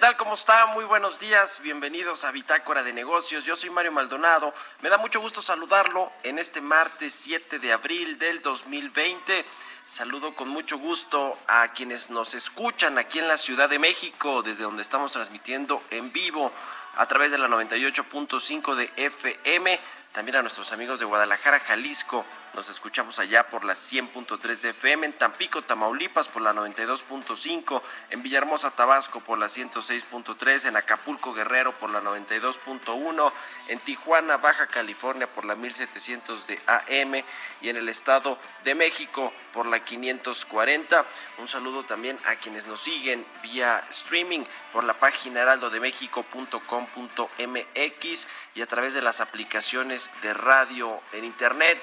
[0.00, 0.16] Tal?
[0.16, 0.64] ¿Cómo está?
[0.64, 1.60] Muy buenos días.
[1.60, 3.44] Bienvenidos a Bitácora de Negocios.
[3.44, 4.54] Yo soy Mario Maldonado.
[4.80, 9.44] Me da mucho gusto saludarlo en este martes 7 de abril del 2020.
[9.84, 14.64] Saludo con mucho gusto a quienes nos escuchan aquí en la Ciudad de México, desde
[14.64, 16.50] donde estamos transmitiendo en vivo
[16.96, 19.78] a través de la 98.5 de FM.
[20.12, 25.06] También a nuestros amigos de Guadalajara, Jalisco, nos escuchamos allá por la 100.3 de FM,
[25.06, 27.80] en Tampico, Tamaulipas por la 92.5,
[28.10, 33.32] en Villahermosa, Tabasco por la 106.3, en Acapulco, Guerrero por la 92.1,
[33.68, 37.22] en Tijuana, Baja California por la 1700 de AM
[37.60, 41.04] y en el Estado de México por la 540.
[41.38, 44.42] Un saludo también a quienes nos siguen vía streaming
[44.72, 51.78] por la página heraldodemexico.com.mx y a través de las aplicaciones de radio en internet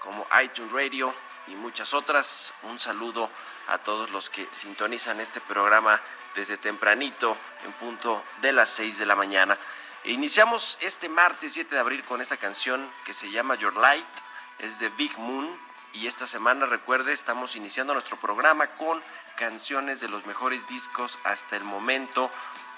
[0.00, 1.12] como iTunes Radio
[1.48, 2.52] y muchas otras.
[2.62, 3.30] Un saludo
[3.68, 6.00] a todos los que sintonizan este programa
[6.34, 9.58] desde tempranito en punto de las 6 de la mañana.
[10.04, 14.06] E iniciamos este martes 7 de abril con esta canción que se llama Your Light,
[14.58, 15.58] es de Big Moon
[15.94, 19.02] y esta semana recuerde estamos iniciando nuestro programa con
[19.36, 22.30] canciones de los mejores discos hasta el momento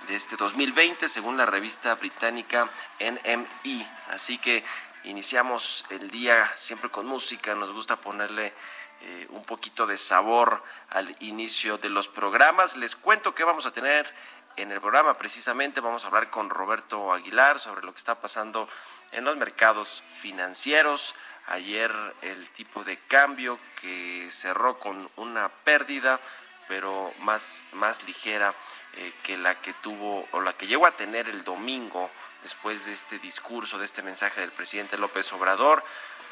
[0.07, 2.69] de este 2020 según la revista británica
[3.01, 3.91] NME.
[4.11, 4.65] Así que
[5.05, 8.55] iniciamos el día siempre con música, nos gusta ponerle
[9.01, 12.77] eh, un poquito de sabor al inicio de los programas.
[12.77, 14.13] Les cuento que vamos a tener
[14.57, 18.69] en el programa precisamente, vamos a hablar con Roberto Aguilar sobre lo que está pasando
[19.13, 21.15] en los mercados financieros.
[21.47, 21.93] Ayer
[22.23, 26.19] el tipo de cambio que cerró con una pérdida,
[26.69, 28.55] pero más, más ligera
[28.95, 32.11] eh, que la que tuvo o la que llegó a tener el domingo
[32.43, 35.83] después de este discurso, de este mensaje del presidente López Obrador.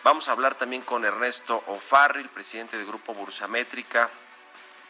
[0.05, 4.09] Vamos a hablar también con Ernesto O'Farrill, presidente del Grupo Bursamétrica,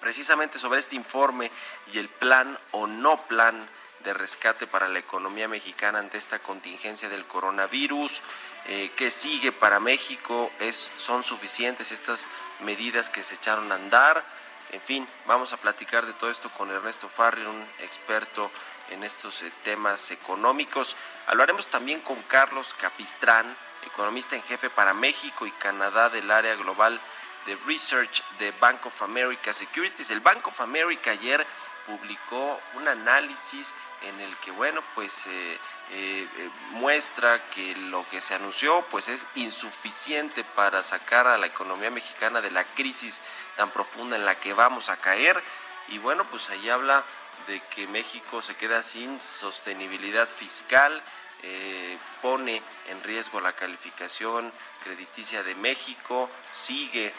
[0.01, 1.51] precisamente sobre este informe
[1.93, 3.69] y el plan o no plan
[4.05, 8.23] de rescate para la economía mexicana ante esta contingencia del coronavirus.
[8.67, 10.51] Eh, ¿Qué sigue para México?
[10.61, 12.29] ¿Es, ¿Son suficientes estas
[12.61, 14.25] medidas que se echaron a andar?
[14.73, 18.51] En fin, vamos a platicar de todo esto con Ernesto Farri, un experto
[18.91, 20.97] en estos eh, temas económicos.
[21.27, 27.01] Hablaremos también con Carlos Capistrán, economista en jefe para México y Canadá del área global
[27.47, 30.11] de Research de Bank of America Securities.
[30.11, 31.47] El Bank of America ayer
[31.87, 35.59] publicó un análisis en el que, bueno, pues eh,
[35.93, 41.47] eh, eh, muestra que lo que se anunció pues es insuficiente para sacar a la
[41.47, 43.23] economía mexicana de la crisis
[43.57, 45.41] tan profunda en la que vamos a caer.
[45.89, 47.05] Y bueno, pues ahí habla
[47.47, 51.01] de que México se queda sin sostenibilidad fiscal,
[51.45, 54.53] eh, pone en riesgo la calificación
[54.83, 57.13] crediticia de México, sigue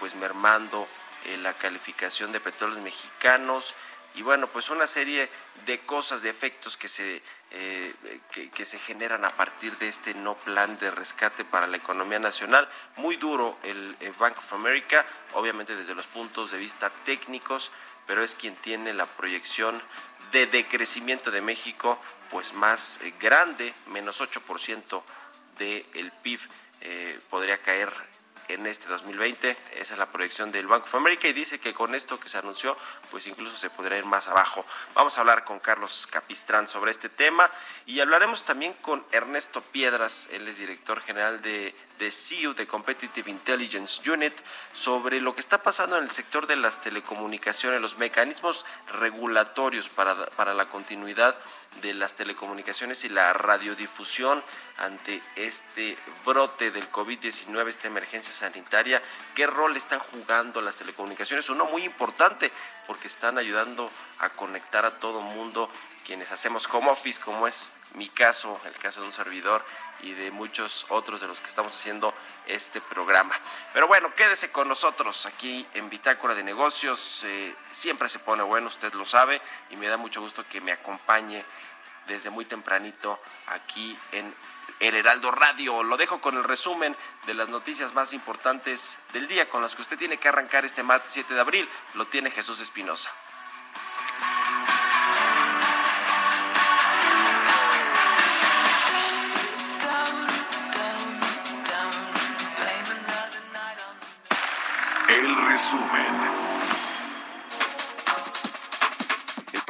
[0.00, 0.86] pues mermando
[1.38, 3.74] la calificación de petróleos mexicanos
[4.16, 5.28] y bueno pues una serie
[5.64, 7.22] de cosas, de efectos que se
[8.32, 12.18] que, que, se generan a partir de este no plan de rescate para la economía
[12.18, 12.68] nacional.
[12.96, 17.72] Muy duro el, el Bank of America, obviamente desde los puntos de vista técnicos,
[18.06, 19.82] pero es quien tiene la proyección
[20.32, 21.98] de decrecimiento de México
[22.30, 25.02] pues más eh, grande, menos 8%
[25.58, 26.40] del PIB
[26.82, 27.90] eh, podría caer
[28.48, 29.56] en este 2020.
[29.76, 32.38] Esa es la proyección del Bank of America y dice que con esto que se
[32.38, 32.76] anunció,
[33.10, 34.64] pues incluso se podría ir más abajo.
[34.94, 37.50] Vamos a hablar con Carlos Capistrán sobre este tema
[37.86, 43.30] y hablaremos también con Ernesto Piedras, él es director general de, de CIU, de Competitive
[43.30, 44.32] Intelligence Unit,
[44.72, 48.64] sobre lo que está pasando en el sector de las telecomunicaciones, los mecanismos
[48.98, 51.36] regulatorios para, para la continuidad
[51.82, 54.42] de las telecomunicaciones y la radiodifusión
[54.78, 59.02] ante este brote del COVID-19, esta emergencia sanitaria.
[59.34, 61.48] ¿Qué rol están jugando las telecomunicaciones?
[61.50, 62.50] Uno muy importante
[62.86, 65.68] porque están ayudando a conectar a todo mundo
[66.06, 69.64] quienes hacemos home office, como es mi caso, el caso de un servidor
[70.02, 72.14] y de muchos otros de los que estamos haciendo
[72.46, 73.34] este programa.
[73.72, 77.24] Pero bueno, quédese con nosotros aquí en Bitácora de Negocios.
[77.24, 80.70] Eh, siempre se pone bueno, usted lo sabe, y me da mucho gusto que me
[80.70, 81.44] acompañe
[82.06, 84.32] desde muy tempranito aquí en
[84.78, 85.82] el Heraldo Radio.
[85.82, 89.82] Lo dejo con el resumen de las noticias más importantes del día con las que
[89.82, 91.68] usted tiene que arrancar este martes 7 de abril.
[91.94, 93.10] Lo tiene Jesús Espinosa.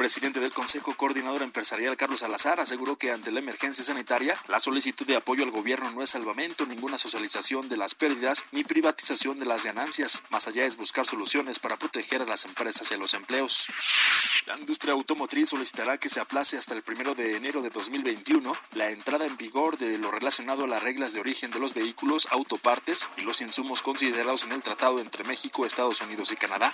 [0.07, 5.05] Presidente del Consejo Coordinador Empresarial, Carlos Salazar, aseguró que ante la emergencia sanitaria, la solicitud
[5.05, 9.45] de apoyo al gobierno no es salvamento, ninguna socialización de las pérdidas ni privatización de
[9.45, 10.23] las ganancias.
[10.29, 13.67] Más allá es buscar soluciones para proteger a las empresas y a los empleos.
[14.45, 18.89] La industria automotriz solicitará que se aplace hasta el primero de enero de 2021 la
[18.91, 23.09] entrada en vigor de lo relacionado a las reglas de origen de los vehículos, autopartes
[23.17, 26.71] y los insumos considerados en el tratado entre México, Estados Unidos y Canadá.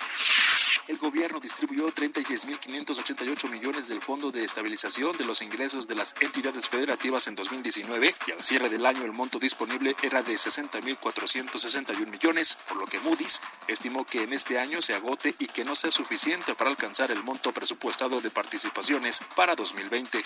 [0.90, 6.68] El gobierno distribuyó 36.588 millones del Fondo de Estabilización de los Ingresos de las entidades
[6.68, 12.58] federativas en 2019 y al cierre del año el monto disponible era de 60.461 millones,
[12.68, 15.90] por lo que Moody's estimó que en este año se agote y que no sea
[15.90, 20.22] suficiente para alcanzar el monto presupuestado de participaciones para 2020.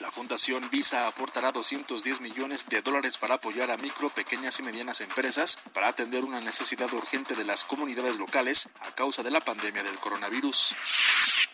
[0.00, 5.02] La Fundación Visa aportará 210 millones de dólares para apoyar a micro, pequeñas y medianas
[5.02, 9.82] empresas para atender una necesidad urgente de las comunidades locales a causa de la pandemia
[9.82, 10.74] del coronavirus.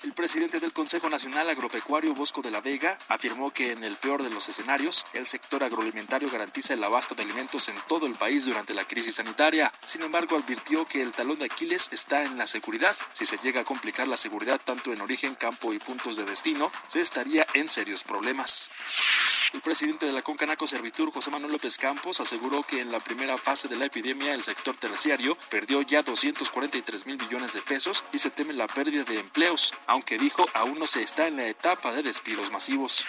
[0.05, 4.23] El presidente del Consejo Nacional Agropecuario Bosco de la Vega afirmó que en el peor
[4.23, 8.44] de los escenarios, el sector agroalimentario garantiza el abasto de alimentos en todo el país
[8.44, 9.73] durante la crisis sanitaria.
[9.85, 12.94] Sin embargo, advirtió que el talón de Aquiles está en la seguridad.
[13.12, 16.70] Si se llega a complicar la seguridad tanto en origen, campo y puntos de destino,
[16.87, 18.27] se estaría en serios problemas.
[19.54, 23.38] El presidente de la Concanaco Servitur, José Manuel López Campos, aseguró que en la primera
[23.38, 28.19] fase de la epidemia el sector terciario perdió ya 243 mil millones de pesos y
[28.19, 31.92] se teme la pérdida de empleos, aunque dijo aún no se está en la etapa
[31.92, 33.06] de despidos masivos.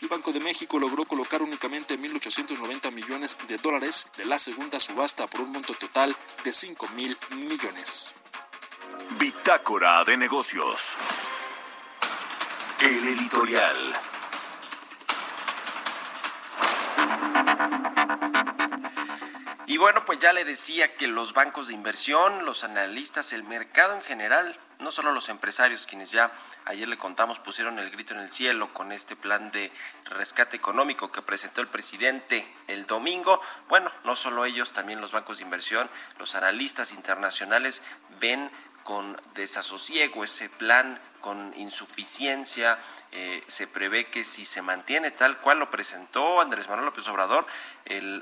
[0.00, 5.26] El Banco de México logró colocar únicamente 1.890 millones de dólares de la segunda subasta
[5.26, 8.14] por un monto total de 5 mil millones.
[9.18, 10.96] Bitácora de negocios.
[12.80, 14.17] El editorial.
[19.66, 23.94] Y bueno, pues ya le decía que los bancos de inversión, los analistas, el mercado
[23.94, 26.32] en general, no solo los empresarios, quienes ya
[26.64, 29.70] ayer le contamos pusieron el grito en el cielo con este plan de
[30.06, 33.42] rescate económico que presentó el presidente el domingo.
[33.68, 37.82] Bueno, no solo ellos, también los bancos de inversión, los analistas internacionales
[38.20, 38.50] ven
[38.84, 42.78] con desasosiego ese plan con insuficiencia.
[43.10, 47.46] Eh, se prevé que si se mantiene tal cual lo presentó Andrés Manuel López Obrador,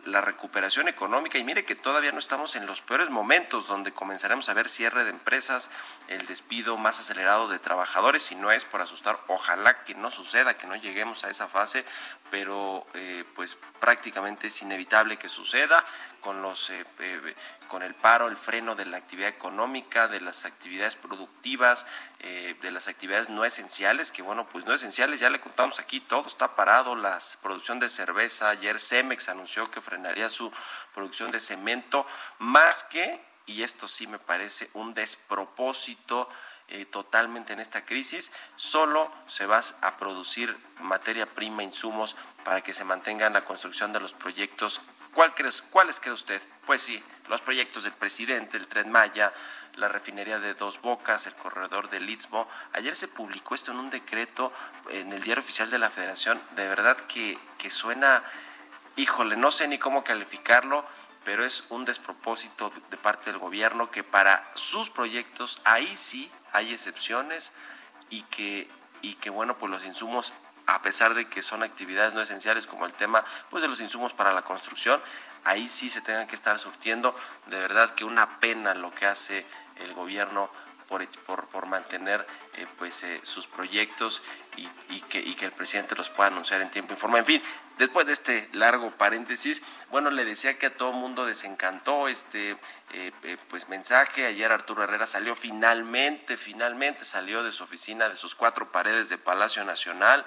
[0.05, 4.49] la recuperación económica, y mire que todavía no estamos en los peores momentos donde comenzaremos
[4.49, 5.73] a ver cierre de empresas,
[6.07, 10.57] el despido más acelerado de trabajadores, si no es por asustar, ojalá que no suceda,
[10.57, 11.85] que no lleguemos a esa fase,
[12.31, 15.85] pero eh, pues prácticamente es inevitable que suceda
[16.21, 16.85] con los eh,
[17.67, 21.85] con el paro, el freno de la actividad económica, de las actividades productivas,
[22.21, 26.27] de las actividades no esenciales, que bueno, pues no esenciales, ya le contamos aquí, todo
[26.27, 30.53] está parado, la producción de cerveza, ayer Cemex anunció que frenaría su
[30.95, 32.07] producción de cemento,
[32.39, 36.29] más que, y esto sí me parece un despropósito,
[36.69, 42.75] eh, totalmente en esta crisis, solo se va a producir materia prima, insumos para que
[42.75, 44.81] se mantenga la construcción de los proyectos.
[45.15, 45.33] ¿Cuál
[45.71, 46.43] ¿Cuáles cree usted?
[46.67, 49.33] Pues sí, los proyectos del presidente, el Tren Maya,
[49.77, 52.49] la refinería de Dos Bocas, el corredor del Istmo.
[52.73, 54.53] Ayer se publicó esto en un decreto
[54.91, 56.43] en el diario oficial de la Federación.
[56.57, 58.23] De verdad que, que suena,
[58.97, 60.85] híjole, no sé ni cómo calificarlo,
[61.27, 66.73] pero es un despropósito de parte del gobierno que para sus proyectos ahí sí hay
[66.73, 67.51] excepciones
[68.11, 68.71] y que,
[69.03, 70.33] y que bueno, pues los insumos
[70.67, 74.13] a pesar de que son actividades no esenciales como el tema pues de los insumos
[74.13, 75.03] para la construcción,
[75.45, 77.13] ahí sí se tengan que estar surtiendo.
[77.47, 79.45] De verdad que una pena lo que hace
[79.77, 80.49] el gobierno
[80.89, 81.07] por,
[81.49, 84.23] por, mantener eh, pues eh, sus proyectos
[84.57, 87.19] y, y, que, y, que, el presidente los pueda anunciar en tiempo y forma.
[87.19, 87.43] En fin,
[87.79, 92.57] después de este largo paréntesis, bueno, le decía que a todo mundo desencantó este
[92.93, 94.27] eh, eh, pues mensaje.
[94.27, 99.19] Ayer Arturo Herrera salió finalmente, finalmente salió de su oficina, de sus cuatro paredes de
[99.19, 100.25] Palacio Nacional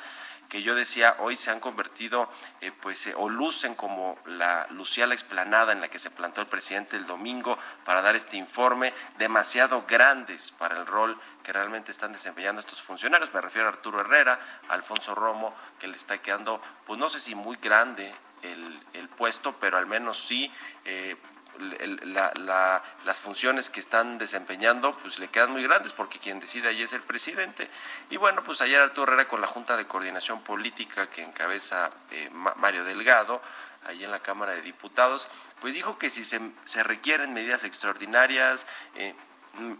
[0.49, 2.27] que yo decía hoy se han convertido
[2.59, 6.41] eh, pues eh, o lucen como la lucía la explanada en la que se plantó
[6.41, 11.91] el presidente el domingo para dar este informe demasiado grandes para el rol que realmente
[11.91, 13.33] están desempeñando estos funcionarios.
[13.33, 14.39] Me refiero a Arturo Herrera
[14.69, 19.55] Alfonso Romo que le está quedando pues no sé si muy grande el, el puesto
[19.59, 20.51] pero al menos sí
[20.85, 21.15] eh,
[21.59, 26.69] la, la, las funciones que están desempeñando pues le quedan muy grandes porque quien decide
[26.69, 27.69] ahí es el presidente.
[28.09, 32.29] Y bueno, pues ayer Arturo Herrera con la Junta de Coordinación Política que encabeza eh,
[32.31, 33.41] Mario Delgado,
[33.85, 35.27] ahí en la Cámara de Diputados,
[35.61, 39.15] pues dijo que si se, se requieren medidas extraordinarias, eh,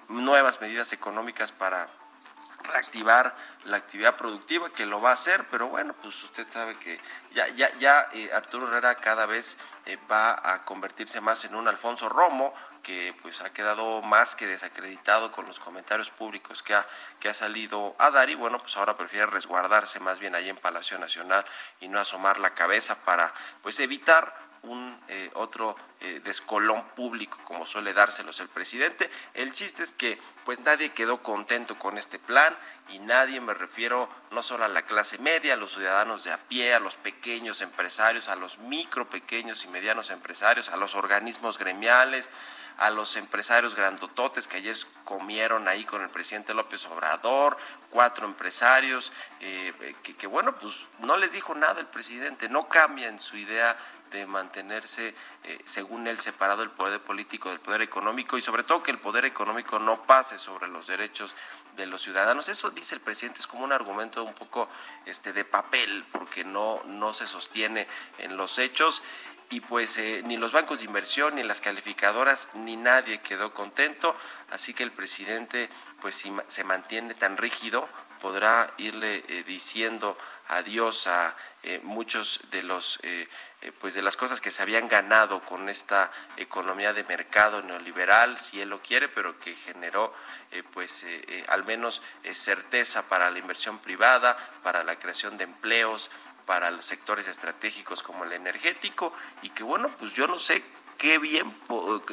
[0.07, 1.87] nuevas medidas económicas para
[2.69, 3.35] reactivar
[3.65, 6.99] la actividad productiva, que lo va a hacer, pero bueno, pues usted sabe que
[7.31, 11.67] ya, ya, ya eh, Arturo Herrera cada vez eh, va a convertirse más en un
[11.67, 16.87] Alfonso Romo, que pues ha quedado más que desacreditado con los comentarios públicos que ha,
[17.19, 20.57] que ha salido a dar y bueno, pues ahora prefiere resguardarse más bien ahí en
[20.57, 21.45] Palacio Nacional
[21.79, 27.65] y no asomar la cabeza para pues evitar un eh, otro eh, descolón público como
[27.65, 29.09] suele dárselos el presidente.
[29.33, 32.55] El chiste es que pues nadie quedó contento con este plan
[32.89, 36.37] y nadie me refiero no solo a la clase media, a los ciudadanos de a
[36.37, 41.57] pie, a los pequeños empresarios, a los micro, pequeños y medianos empresarios, a los organismos
[41.57, 42.29] gremiales,
[42.79, 47.57] a los empresarios grandototes que ayer comieron ahí con el presidente López Obrador,
[47.89, 49.11] cuatro empresarios,
[49.41, 53.77] eh, que, que, bueno, pues no les dijo nada el presidente, no cambian su idea
[54.11, 55.13] de mantenerse,
[55.43, 58.99] eh, según él, separado el poder político del poder económico y sobre todo que el
[58.99, 61.35] poder económico no pase sobre los derechos
[61.75, 62.49] de los ciudadanos.
[62.49, 64.69] Eso dice el presidente, es como un argumento un poco
[65.05, 67.87] este, de papel, porque no, no se sostiene
[68.17, 69.01] en los hechos
[69.51, 74.15] y pues eh, ni los bancos de inversión ni las calificadoras ni nadie quedó contento
[74.51, 75.69] así que el presidente
[76.01, 77.89] pues si se mantiene tan rígido
[78.21, 80.15] podrá irle eh, diciendo
[80.49, 81.35] adiós a
[81.83, 82.99] muchos de los
[83.61, 87.61] eh, eh, pues de las cosas que se habían ganado con esta economía de mercado
[87.61, 90.13] neoliberal si él lo quiere pero que generó
[90.51, 91.05] eh, pues
[91.47, 92.01] al menos
[92.31, 96.09] certeza para la inversión privada para la creación de empleos
[96.45, 100.63] para los sectores estratégicos como el energético y que bueno pues yo no sé
[100.97, 101.55] qué bien,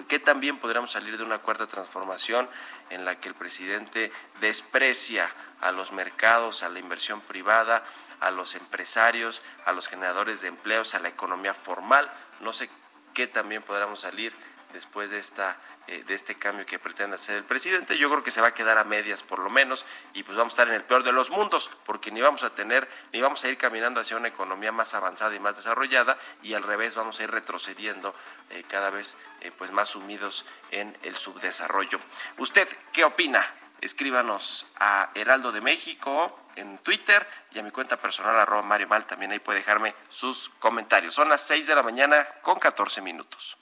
[0.06, 2.48] qué tan bien podríamos salir de una cuarta transformación
[2.90, 5.28] en la que el presidente desprecia
[5.60, 7.84] a los mercados, a la inversión privada,
[8.20, 12.10] a los empresarios, a los generadores de empleos, a la economía formal.
[12.40, 12.68] No sé
[13.14, 14.34] qué también podríamos salir
[14.72, 15.56] después de esta
[15.88, 17.96] eh, de este cambio que pretende hacer el presidente.
[17.96, 20.52] Yo creo que se va a quedar a medias por lo menos y pues vamos
[20.52, 23.44] a estar en el peor de los mundos porque ni vamos a tener ni vamos
[23.44, 27.20] a ir caminando hacia una economía más avanzada y más desarrollada y al revés vamos
[27.20, 28.16] a ir retrocediendo
[28.50, 32.00] eh, cada vez eh, pues más sumidos en el subdesarrollo.
[32.36, 33.46] ¿Usted qué opina?
[33.80, 39.06] Escríbanos a Heraldo de México en Twitter y a mi cuenta personal arroba Mario Mal
[39.06, 41.14] también ahí puede dejarme sus comentarios.
[41.14, 43.56] Son las 6 de la mañana con 14 minutos.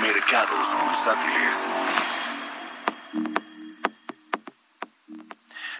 [0.00, 1.68] Mercados bursátiles.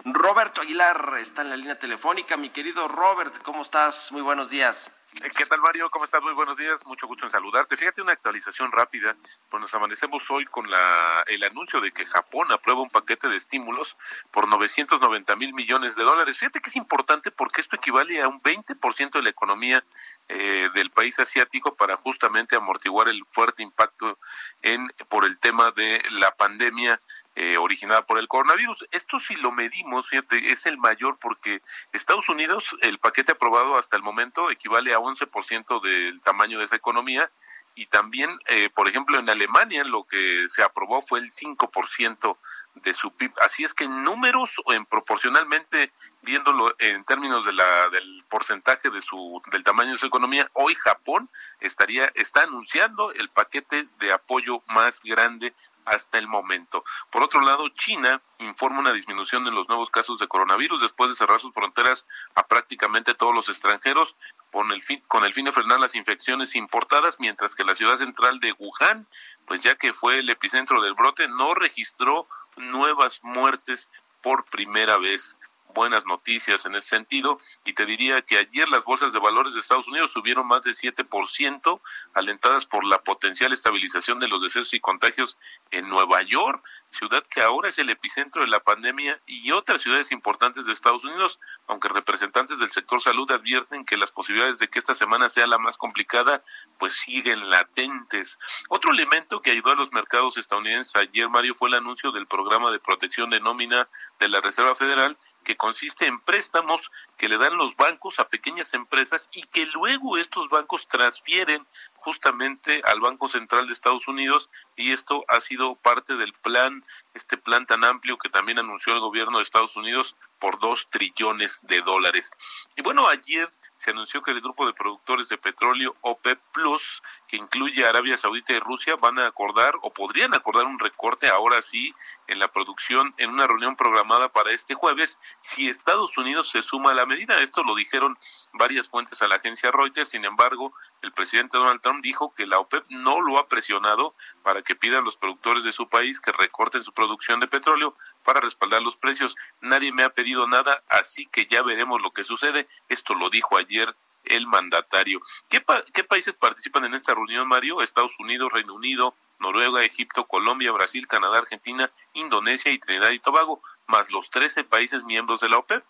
[0.04, 2.36] Roberto Aguilar está en la línea telefónica.
[2.36, 4.12] Mi querido Robert, ¿cómo estás?
[4.12, 4.92] Muy buenos días.
[5.20, 5.90] ¿Qué tal, Mario?
[5.90, 6.22] ¿Cómo estás?
[6.22, 6.86] Muy buenos días.
[6.86, 7.76] Mucho gusto en saludarte.
[7.76, 9.14] Fíjate una actualización rápida.
[9.50, 13.36] Pues nos amanecemos hoy con la, el anuncio de que Japón aprueba un paquete de
[13.36, 13.98] estímulos
[14.30, 16.38] por 990 mil millones de dólares.
[16.38, 19.84] Fíjate que es importante porque esto equivale a un 20% de la economía
[20.28, 24.18] eh, del país asiático para justamente amortiguar el fuerte impacto
[24.62, 26.98] en por el tema de la pandemia
[27.34, 28.86] eh, originada por el coronavirus.
[28.90, 31.62] Esto si lo medimos, fíjate, es el mayor porque
[31.92, 36.76] Estados Unidos, el paquete aprobado hasta el momento equivale a 11% del tamaño de esa
[36.76, 37.30] economía
[37.74, 42.36] y también, eh, por ejemplo, en Alemania lo que se aprobó fue el 5%
[42.74, 43.32] de su PIB.
[43.40, 45.90] Así es que en números o en proporcionalmente
[46.22, 50.74] viéndolo en términos de la del porcentaje de su del tamaño de su economía, hoy
[50.76, 51.28] Japón
[51.60, 56.84] estaría está anunciando el paquete de apoyo más grande hasta el momento.
[57.10, 61.16] Por otro lado, China informa una disminución en los nuevos casos de coronavirus después de
[61.16, 64.16] cerrar sus fronteras a prácticamente todos los extranjeros
[64.50, 67.96] con el fin, con el fin de frenar las infecciones importadas, mientras que la ciudad
[67.96, 69.06] central de Wuhan,
[69.46, 73.88] pues ya que fue el epicentro del brote, no registró nuevas muertes
[74.22, 75.36] por primera vez.
[75.72, 77.38] Buenas noticias en ese sentido.
[77.64, 80.72] Y te diría que ayer las bolsas de valores de Estados Unidos subieron más de
[80.72, 81.80] 7%,
[82.14, 85.36] alentadas por la potencial estabilización de los decesos y contagios
[85.70, 90.12] en Nueva York, ciudad que ahora es el epicentro de la pandemia y otras ciudades
[90.12, 94.78] importantes de Estados Unidos, aunque representantes del sector salud advierten que las posibilidades de que
[94.78, 96.44] esta semana sea la más complicada
[96.78, 98.38] pues siguen latentes.
[98.68, 102.70] Otro elemento que ayudó a los mercados estadounidenses ayer, Mario, fue el anuncio del programa
[102.70, 107.56] de protección de nómina de la Reserva Federal que consiste en préstamos que le dan
[107.56, 111.66] los bancos a pequeñas empresas y que luego estos bancos transfieren
[112.02, 117.36] justamente al Banco Central de Estados Unidos y esto ha sido parte del plan, este
[117.36, 121.80] plan tan amplio que también anunció el gobierno de Estados Unidos por dos trillones de
[121.82, 122.30] dólares.
[122.76, 123.48] Y bueno, ayer
[123.82, 128.52] se anunció que el grupo de productores de petróleo OPEP Plus, que incluye Arabia Saudita
[128.52, 131.92] y Rusia, van a acordar o podrían acordar un recorte ahora sí
[132.28, 136.92] en la producción en una reunión programada para este jueves si Estados Unidos se suma
[136.92, 137.42] a la medida.
[137.42, 138.16] Esto lo dijeron
[138.52, 140.10] varias fuentes a la agencia Reuters.
[140.10, 140.72] Sin embargo,
[141.02, 145.02] el presidente Donald Trump dijo que la OPEP no lo ha presionado para que pidan
[145.02, 149.34] los productores de su país que recorten su producción de petróleo para respaldar los precios.
[149.60, 152.68] Nadie me ha pedido nada, así que ya veremos lo que sucede.
[152.88, 155.20] Esto lo dijo ayer ayer el mandatario.
[155.48, 157.82] ¿Qué, ¿Qué países participan en esta reunión, Mario?
[157.82, 163.60] Estados Unidos, Reino Unido, Noruega, Egipto, Colombia, Brasil, Canadá, Argentina, Indonesia y Trinidad y Tobago,
[163.88, 165.84] más los 13 países miembros de la OPEP.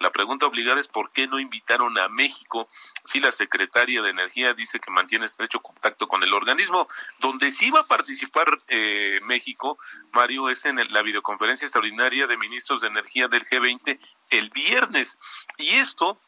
[0.00, 2.68] La pregunta obligada es por qué no invitaron a México
[3.04, 6.88] si la secretaria de Energía dice que mantiene estrecho contacto con el organismo.
[7.18, 9.78] Donde sí va a participar eh, México,
[10.12, 13.98] Mario, es en la videoconferencia extraordinaria de ministros de Energía del G20
[14.30, 15.18] el viernes.
[15.58, 16.18] Y esto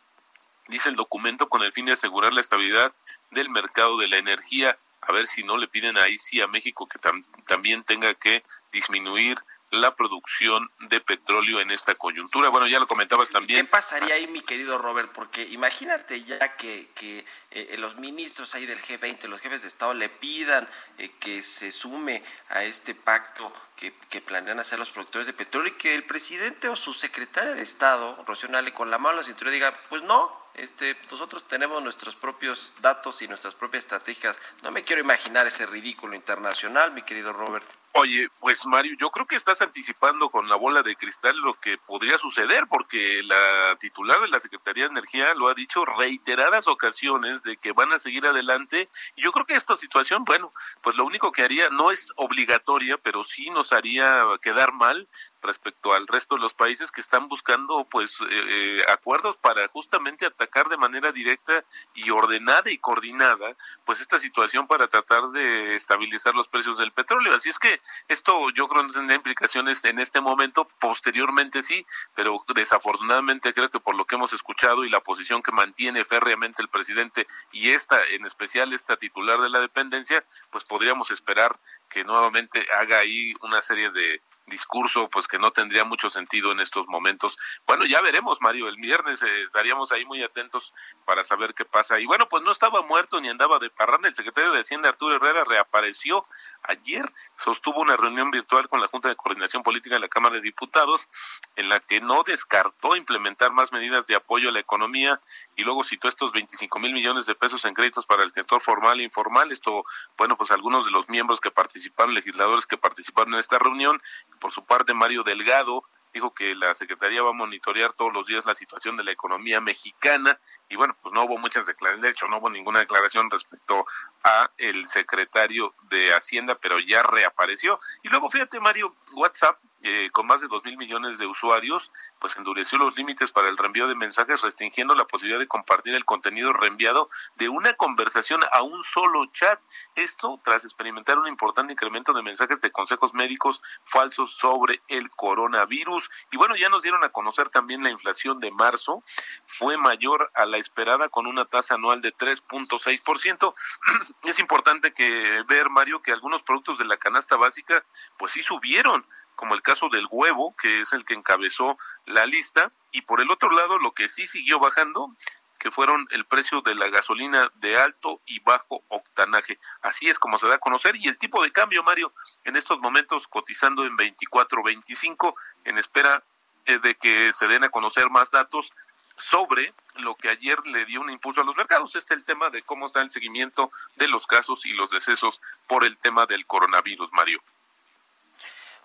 [0.69, 2.93] dice el documento, con el fin de asegurar la estabilidad
[3.31, 4.77] del mercado de la energía.
[5.03, 6.99] A ver si no le piden ahí sí a México que
[7.47, 8.43] también tenga que
[8.73, 9.39] disminuir
[9.71, 12.51] la producción de petróleo en esta coyuntura.
[12.51, 13.67] Bueno, ya lo comentabas también.
[13.67, 15.11] ¿Qué pasaría ahí, mi querido Robert?
[15.13, 19.95] Porque imagínate ya que, que eh, los ministros ahí del G20, los jefes de Estado,
[19.95, 20.69] le pidan
[20.99, 25.73] eh, que se sume a este pacto que, que, planean hacer los productores de petróleo
[25.73, 29.25] y que el presidente o su secretaria de Estado, Rocío con la mano a la
[29.25, 34.41] cintura diga, pues no, este, nosotros tenemos nuestros propios datos y nuestras propias estrategias.
[34.63, 37.67] No me quiero imaginar ese ridículo internacional, mi querido Robert.
[37.93, 41.77] Oye, pues Mario, yo creo que estás anticipando con la bola de cristal lo que
[41.87, 47.43] podría suceder, porque la titular de la Secretaría de Energía lo ha dicho reiteradas ocasiones
[47.43, 48.91] de que van a seguir adelante.
[49.15, 50.51] Y yo creo que esta situación, bueno,
[50.83, 55.09] pues lo único que haría no es obligatoria, pero sí nos haría quedar mal
[55.43, 60.27] respecto al resto de los países que están buscando pues eh, eh, acuerdos para justamente
[60.27, 66.35] atacar de manera directa y ordenada y coordinada pues esta situación para tratar de estabilizar
[66.35, 67.35] los precios del petróleo.
[67.35, 72.39] Así es que esto yo creo no tendrá implicaciones en este momento posteriormente sí pero
[72.55, 76.69] desafortunadamente creo que por lo que hemos escuchado y la posición que mantiene férreamente el
[76.69, 82.67] presidente y esta en especial esta titular de la dependencia pues podríamos esperar que nuevamente
[82.79, 87.37] haga ahí una serie de discurso pues que no tendría mucho sentido en estos momentos.
[87.67, 90.73] Bueno, ya veremos, Mario, el viernes eh, estaríamos ahí muy atentos
[91.05, 91.99] para saber qué pasa.
[91.99, 95.17] Y bueno, pues no estaba muerto ni andaba de parranda, el secretario de Hacienda Arturo
[95.17, 96.25] Herrera reapareció
[96.63, 97.05] ayer,
[97.39, 101.09] sostuvo una reunión virtual con la Junta de Coordinación Política de la Cámara de Diputados
[101.57, 105.21] en la que no descartó implementar más medidas de apoyo a la economía
[105.57, 109.01] y luego citó estos 25 mil millones de pesos en créditos para el sector formal
[109.01, 109.51] e informal.
[109.51, 109.85] Esto,
[110.17, 114.01] bueno, pues algunos de los miembros que participaron, legisladores que participaron en esta reunión,
[114.39, 118.47] por su parte, Mario Delgado dijo que la Secretaría va a monitorear todos los días
[118.47, 122.27] la situación de la economía mexicana y bueno, pues no hubo muchas declaraciones, de hecho
[122.29, 123.87] no hubo ninguna declaración respecto
[124.25, 127.79] a el secretario de Hacienda, pero ya reapareció.
[128.03, 132.37] Y luego fíjate Mario, WhatsApp eh, con más de dos mil millones de usuarios, pues
[132.37, 136.53] endureció los límites para el reenvío de mensajes, restringiendo la posibilidad de compartir el contenido
[136.53, 139.61] reenviado de una conversación a un solo chat.
[139.95, 146.11] Esto tras experimentar un importante incremento de mensajes de consejos médicos falsos sobre el coronavirus.
[146.33, 149.05] Y bueno, ya nos dieron a conocer también la inflación de marzo,
[149.47, 153.55] fue mayor a la esperada con una tasa anual de 3.6%.
[154.25, 157.85] es importante que ver, Mario, que algunos productos de la canasta básica,
[158.17, 162.73] pues sí subieron como el caso del huevo, que es el que encabezó la lista,
[162.91, 165.15] y por el otro lado lo que sí siguió bajando,
[165.59, 169.59] que fueron el precio de la gasolina de alto y bajo octanaje.
[169.83, 172.13] Así es como se da a conocer y el tipo de cambio, Mario,
[172.45, 176.23] en estos momentos cotizando en 24.25 en espera
[176.67, 178.73] eh, de que se den a conocer más datos
[179.17, 181.95] sobre lo que ayer le dio un impulso a los mercados.
[181.97, 185.41] Este es el tema de cómo está el seguimiento de los casos y los decesos
[185.67, 187.43] por el tema del coronavirus, Mario.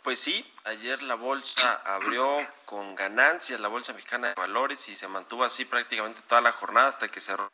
[0.04, 5.08] Pues sí, ayer la bolsa abrió con ganancias, la bolsa mexicana de valores, y se
[5.08, 7.52] mantuvo así prácticamente toda la jornada hasta que cerró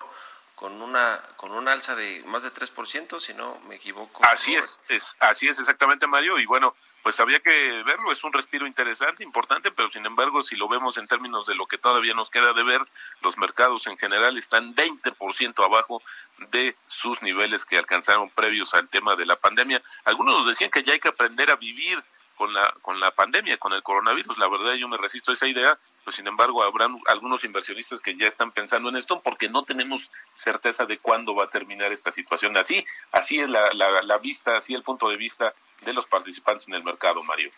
[0.58, 4.26] con una con un alza de más de 3%, si no me equivoco.
[4.26, 8.34] Así es, es, así es exactamente Mario, y bueno, pues había que verlo, es un
[8.34, 12.16] respiro interesante, importante, pero sin embargo, si lo vemos en términos de lo que todavía
[12.16, 12.82] nos queda de ver,
[13.22, 16.02] los mercados en general están 20% abajo
[16.50, 19.84] de sus niveles que alcanzaron previos al tema de la pandemia.
[20.06, 22.04] Algunos nos decían que ya hay que aprender a vivir
[22.36, 24.40] con la con la pandemia, con el coronavirus.
[24.40, 28.16] La verdad yo me resisto a esa idea, pues sin embargo habrán algunos inversionistas que
[28.16, 32.14] ya están pensando en esto porque no tenemos certeza de cuándo va a terminar esta
[32.14, 32.56] situación.
[32.56, 36.66] Así así es la, la, la vista, así el punto de vista de los participantes
[36.70, 37.52] en el mercado, Mario.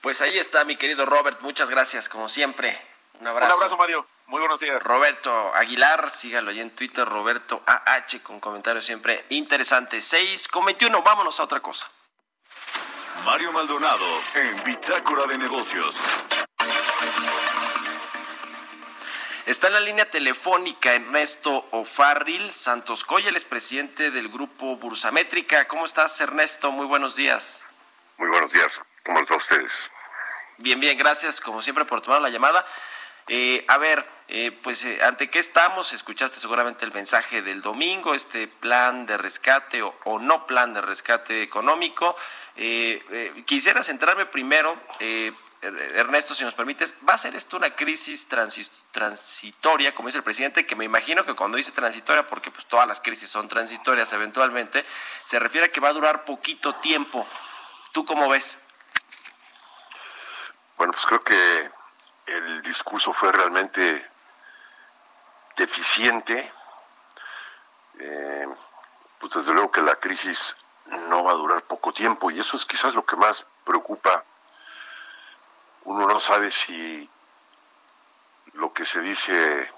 [0.00, 2.74] Pues ahí está mi querido Robert, muchas gracias como siempre.
[3.20, 3.54] Un abrazo.
[3.54, 4.06] Un abrazo, Mario.
[4.28, 4.82] Muy buenos días.
[4.82, 10.02] Roberto Aguilar, sígalo ahí en Twitter, Roberto AH, con comentarios siempre interesantes.
[10.06, 11.86] 6 con 21, vámonos a otra cosa.
[13.26, 16.00] Mario Maldonado en Bitácora de Negocios.
[19.46, 25.68] Está en la línea telefónica Ernesto Ofarril Santos Coya, el presidente del grupo Bursamétrica.
[25.68, 26.72] ¿Cómo estás, Ernesto?
[26.72, 27.64] Muy buenos días.
[28.18, 28.80] Muy buenos días.
[29.04, 29.70] ¿Cómo a ustedes?
[30.58, 32.66] Bien, bien, gracias como siempre por tomar la llamada.
[33.28, 38.14] Eh, a ver, eh, pues eh, ante qué estamos, escuchaste seguramente el mensaje del domingo,
[38.14, 42.16] este plan de rescate o, o no plan de rescate económico.
[43.44, 44.76] quisiera centrarme primero,
[45.62, 50.66] Ernesto, si nos permites, ¿va a ser esto una crisis transitoria, como dice el presidente,
[50.66, 54.84] que me imagino que cuando dice transitoria, porque pues todas las crisis son transitorias eventualmente,
[55.24, 57.26] se refiere a que va a durar poquito tiempo.
[57.92, 58.58] ¿Tú cómo ves?
[60.76, 61.70] Bueno, pues creo que
[62.26, 64.06] el discurso fue realmente
[65.56, 66.52] deficiente.
[67.98, 68.46] Eh,
[69.18, 70.56] pues desde luego que la crisis
[71.08, 74.24] no va a durar poco tiempo y eso es quizás lo que más preocupa.
[75.86, 77.08] Uno no sabe si
[78.52, 79.70] lo que se dice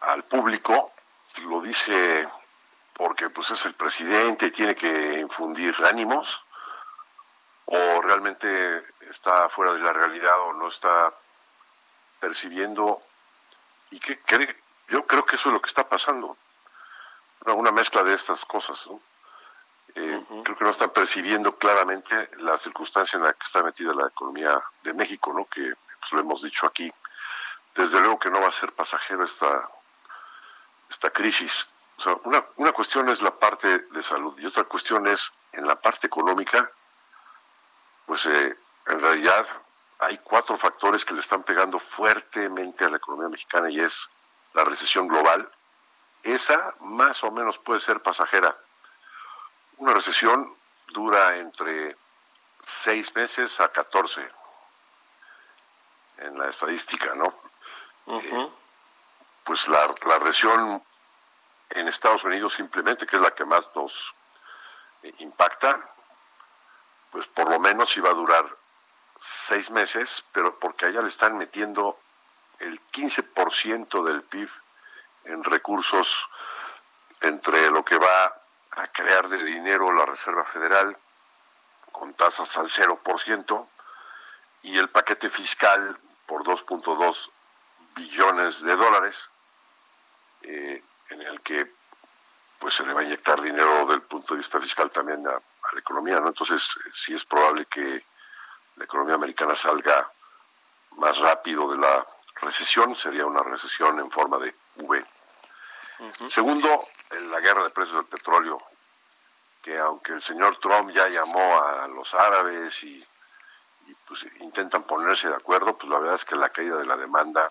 [0.00, 0.92] al público
[1.44, 2.28] lo dice
[2.92, 6.40] porque pues es el presidente y tiene que infundir ánimos
[7.66, 11.12] o realmente está fuera de la realidad o no está
[12.20, 13.02] percibiendo.
[13.90, 14.18] Y que,
[14.88, 16.36] yo creo que eso es lo que está pasando
[17.52, 18.88] una, mezcla de estas cosas
[19.94, 24.08] eh, creo que no están percibiendo claramente la circunstancia en la que está metida la
[24.08, 26.92] economía de México no que pues, lo hemos dicho aquí
[27.74, 29.68] desde luego que no va a ser pasajero esta
[30.90, 35.06] esta crisis o sea, una, una cuestión es la parte de salud y otra cuestión
[35.06, 36.70] es en la parte económica
[38.06, 39.46] pues eh, en realidad
[39.98, 44.08] hay cuatro factores que le están pegando fuertemente a la economía mexicana y es
[44.52, 45.48] la recesión global.
[46.22, 48.56] Esa más o menos puede ser pasajera.
[49.78, 50.54] Una recesión
[50.88, 51.96] dura entre
[52.66, 54.26] seis meses a catorce
[56.18, 57.34] en la estadística, ¿no?
[58.06, 58.48] Eh,
[59.44, 60.82] pues la, la recesión
[61.70, 64.14] en Estados Unidos simplemente, que es la que más nos
[65.02, 65.80] eh, impacta,
[67.10, 68.44] pues por lo menos iba a durar
[69.20, 71.98] seis meses, pero porque allá le están metiendo
[72.58, 74.50] el 15% del PIB
[75.24, 76.28] en recursos
[77.20, 78.43] entre lo que va
[78.76, 80.96] a crear de dinero la Reserva Federal
[81.92, 83.68] con tasas al 0%
[84.62, 87.30] y el paquete fiscal por 2.2
[87.94, 89.28] billones de dólares
[90.42, 91.70] eh, en el que
[92.58, 95.32] pues se le va a inyectar dinero del punto de vista fiscal también a,
[95.72, 96.28] la economía, ¿no?
[96.28, 98.04] Entonces, sí es probable que
[98.76, 100.10] la economía americana salga
[100.92, 102.06] más rápido de la
[102.40, 105.04] recesión, sería una recesión en forma de V.
[106.30, 106.86] Segundo,
[107.30, 108.58] la guerra de precios del petróleo,
[109.62, 113.04] que aunque el señor Trump ya llamó a los árabes y,
[114.06, 117.50] pues intentan ponerse de acuerdo, pues la verdad es que la caída de la demanda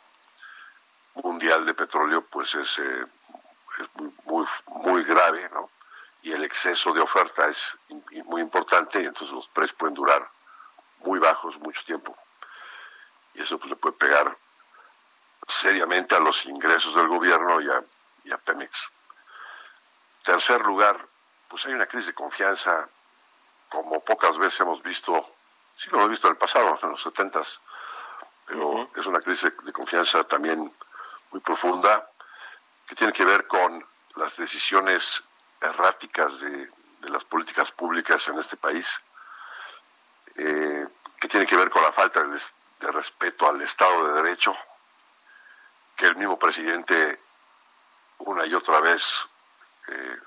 [1.16, 3.06] mundial de petróleo pues es, eh,
[3.80, 5.70] es muy, muy, muy grave, ¿no?
[6.24, 7.78] y el exceso de oferta es
[8.26, 10.28] muy importante y entonces los precios pueden durar
[11.00, 12.18] muy bajos mucho tiempo.
[13.36, 14.38] Y eso pues, le puede pegar
[15.46, 17.84] seriamente a los ingresos del gobierno y a,
[18.24, 18.90] y a Pemex.
[20.24, 21.06] Tercer lugar,
[21.48, 22.88] pues hay una crisis de confianza
[23.70, 25.36] como pocas veces hemos visto,
[25.76, 27.60] sí lo hemos visto en el pasado, en los setentas,
[28.46, 30.72] pero es una crisis de confianza también
[31.32, 32.08] muy profunda
[32.88, 33.84] que tiene que ver con
[34.16, 35.24] las decisiones
[35.60, 36.70] erráticas de,
[37.02, 38.88] las políticas públicas en este país,
[40.36, 40.88] eh,
[41.20, 42.40] que tiene que ver con la falta de,
[42.92, 44.56] respeto al Estado de Derecho,
[45.96, 47.20] que el mismo presidente
[48.26, 49.26] una y otra vez
[49.88, 50.18] eh,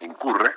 [0.00, 0.56] incurre,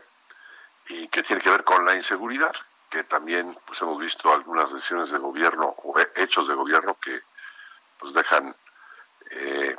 [0.87, 2.55] y que tiene que ver con la inseguridad.
[2.89, 7.23] que también pues hemos visto algunas decisiones de gobierno o hechos de gobierno que
[7.99, 8.55] pues dejan
[9.31, 9.75] eh,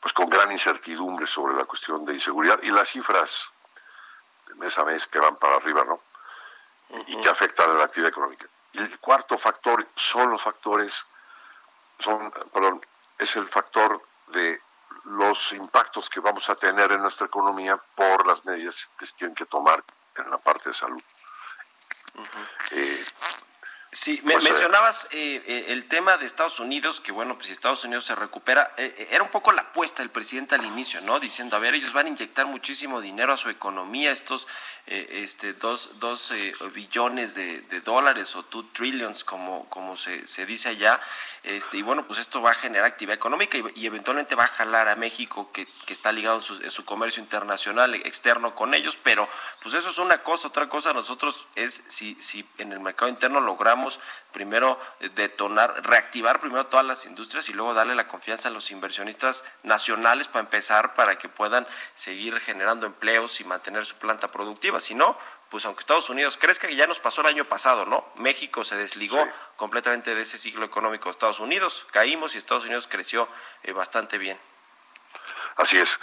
[0.00, 3.48] pues con gran incertidumbre sobre la cuestión de inseguridad y las cifras
[4.46, 6.00] de mes a mes que van para arriba, ¿no?
[7.06, 8.46] Y que afectan a la actividad económica.
[8.72, 11.04] Y el cuarto factor son los factores,
[11.98, 12.80] son, perdón,
[13.18, 14.60] es el factor de
[15.08, 19.34] los impactos que vamos a tener en nuestra economía por las medidas que se tienen
[19.34, 19.82] que tomar
[20.16, 21.02] en la parte de salud.
[23.90, 27.52] Sí, me, eh, mencionabas eh, eh, el tema de Estados Unidos, que bueno, pues si
[27.52, 31.18] Estados Unidos se recupera, era un poco la apuesta del presidente al inicio, ¿no?
[31.18, 34.46] Diciendo, a ver, ellos van a inyectar muchísimo dinero a su economía, estos
[34.86, 36.32] este, dos, dos
[36.74, 41.00] billones de, dólares o two trillions, como, como se, se dice allá,
[41.42, 44.88] este, y bueno, pues esto va a generar actividad económica y, eventualmente va a jalar
[44.88, 48.98] a México, que, que está ligado en su, en su, comercio internacional externo con ellos,
[49.02, 49.28] pero
[49.62, 53.40] pues eso es una cosa, otra cosa nosotros es si, si en el mercado interno
[53.40, 53.77] logramos
[54.32, 58.70] primero eh, detonar, reactivar primero todas las industrias y luego darle la confianza a los
[58.70, 64.80] inversionistas nacionales para empezar, para que puedan seguir generando empleos y mantener su planta productiva.
[64.80, 65.16] Si no,
[65.50, 68.04] pues aunque Estados Unidos crezca, que ya nos pasó el año pasado, ¿no?
[68.16, 69.18] México se desligó
[69.56, 73.28] completamente de ese ciclo económico de Estados Unidos, caímos y Estados Unidos creció
[73.62, 74.38] eh, bastante bien.
[75.56, 75.98] Así es.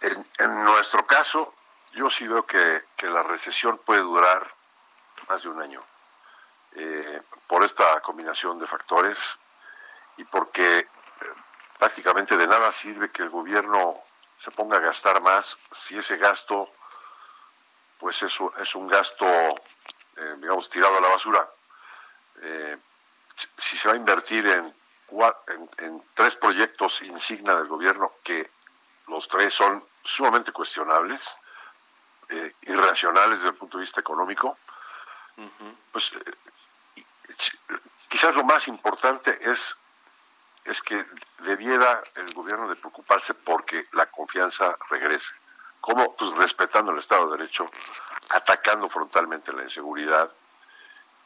[0.00, 1.54] En, nuestro caso,
[1.92, 4.54] yo sí veo que la recesión puede durar
[5.28, 5.82] más de un año.
[6.76, 9.18] Eh, por esta combinación de factores
[10.16, 10.86] y porque eh,
[11.78, 14.02] prácticamente de nada sirve que el gobierno
[14.38, 16.68] se ponga a gastar más si ese gasto
[17.98, 21.48] pues es, es un gasto eh, digamos tirado a la basura.
[23.56, 24.74] Si se va a invertir en,
[25.78, 28.50] en, tres proyectos insignia del gobierno que
[29.06, 31.36] los tres son sumamente cuestionables
[32.62, 34.58] irracionales desde el punto de vista económico
[35.92, 36.12] pues
[38.08, 39.76] quizás lo más importante es,
[40.64, 41.04] es que
[41.40, 45.32] debiera el gobierno de preocuparse porque la confianza regrese.
[45.80, 46.14] ¿Cómo?
[46.16, 47.68] Pues respetando el Estado de Derecho,
[48.30, 50.30] atacando frontalmente la inseguridad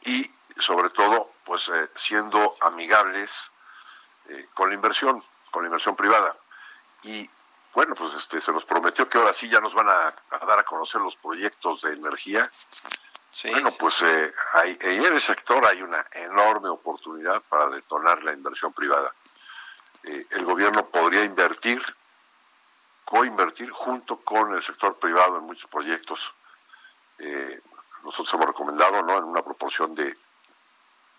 [0.01, 3.31] y sobre todo pues eh, siendo amigables
[4.27, 6.35] eh, con la inversión, con la inversión privada.
[7.03, 7.29] Y
[7.73, 10.59] bueno, pues este se nos prometió que ahora sí ya nos van a, a dar
[10.59, 12.41] a conocer los proyectos de energía
[13.43, 18.73] bueno, pues eh, hay, en el sector hay una enorme oportunidad para detonar la inversión
[18.73, 19.13] privada.
[20.03, 21.81] Eh, el gobierno podría invertir,
[23.05, 26.33] coinvertir junto con el sector privado en muchos proyectos.
[27.19, 27.61] Eh,
[28.03, 29.17] nosotros hemos recomendado ¿no?
[29.17, 30.17] en una proporción de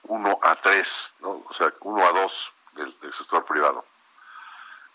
[0.04, 1.42] 1 a 3, ¿no?
[1.48, 3.84] o sea, 1 a 2 del, sector privado.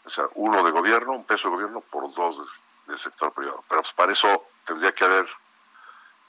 [0.05, 2.41] O sea, uno de gobierno, un peso de gobierno por dos
[2.85, 3.63] del sector privado.
[3.67, 5.27] Pero pues, para eso tendría que haber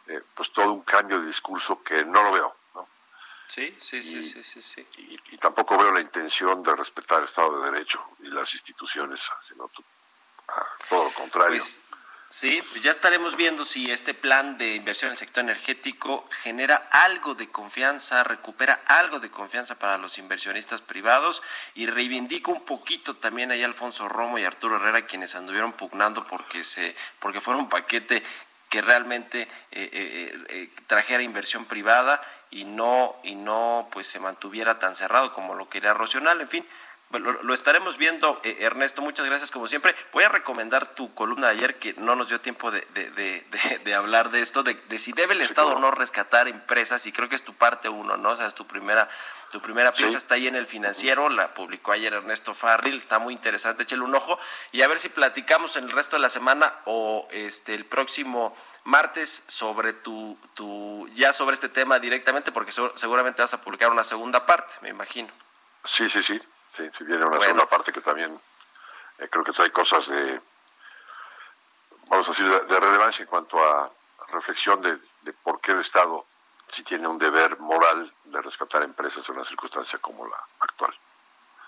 [0.08, 2.56] eh, pues todo un cambio de discurso que no lo veo.
[2.74, 2.88] ¿no?
[3.48, 4.86] Sí, sí, sí, sí, sí, sí.
[4.98, 9.70] Y, tampoco veo la intención de respetar el Estado de Derecho y las instituciones, sino
[10.88, 11.58] todo lo contrario.
[11.58, 11.80] Pues,
[12.28, 17.34] sí, ya estaremos viendo si este plan de inversión en el sector energético genera algo
[17.34, 21.42] de confianza, recupera algo de confianza para los inversionistas privados
[21.74, 26.64] y reivindica un poquito también ahí Alfonso Romo y Arturo Herrera quienes anduvieron pugnando porque
[26.64, 28.22] se porque fuera un paquete
[28.68, 34.78] que realmente eh, eh, eh, trajera inversión privada y no y no pues se mantuviera
[34.78, 36.66] tan cerrado como lo quería Rocional, en fin,
[37.10, 39.00] lo, estaremos viendo, eh, Ernesto.
[39.00, 39.94] Muchas gracias, como siempre.
[40.12, 42.80] Voy a recomendar tu columna de ayer, que no nos dio tiempo de,
[43.84, 47.28] de, hablar de esto, de, si debe el Estado o no rescatar empresas, y creo
[47.28, 48.30] que es tu parte uno, ¿no?
[48.30, 49.08] O sea, es tu primera,
[49.52, 53.32] tu primera pieza está ahí en el financiero, la publicó ayer Ernesto Farril, está muy
[53.34, 54.38] interesante, échale un ojo,
[54.72, 58.56] y a ver si platicamos en el resto de la semana o este el próximo
[58.84, 64.04] martes sobre tu, tu ya sobre este tema directamente, porque seguramente vas a publicar una
[64.04, 65.28] segunda parte, me imagino.
[65.84, 66.40] Sí, sí, sí.
[66.76, 68.38] Sí, si viene una segunda parte que también
[69.18, 70.40] eh, creo que trae cosas de,
[72.08, 73.90] vamos a decir, de, relevancia en cuanto a
[74.28, 74.98] reflexión de,
[75.42, 76.26] por qué el Estado
[76.70, 80.92] si tiene un deber moral de rescatar empresas en una circunstancia como la actual.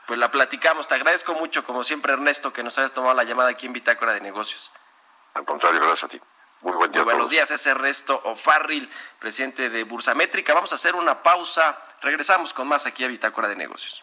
[0.06, 0.88] Pues la platicamos.
[0.88, 4.12] Te agradezco mucho, como siempre, Ernesto, que nos hayas tomado la llamada aquí en Bitácora
[4.12, 4.72] de Negocios.
[5.34, 6.20] Al contrario, gracias a ti.
[6.62, 7.04] Muy buen día.
[7.04, 8.90] Muy buenos días, es Ernesto O'Farrill,
[9.20, 10.52] presidente de Bursamétrica.
[10.52, 11.80] Vamos a hacer una pausa.
[12.02, 14.02] Regresamos con más aquí a Bitácora de Negocios.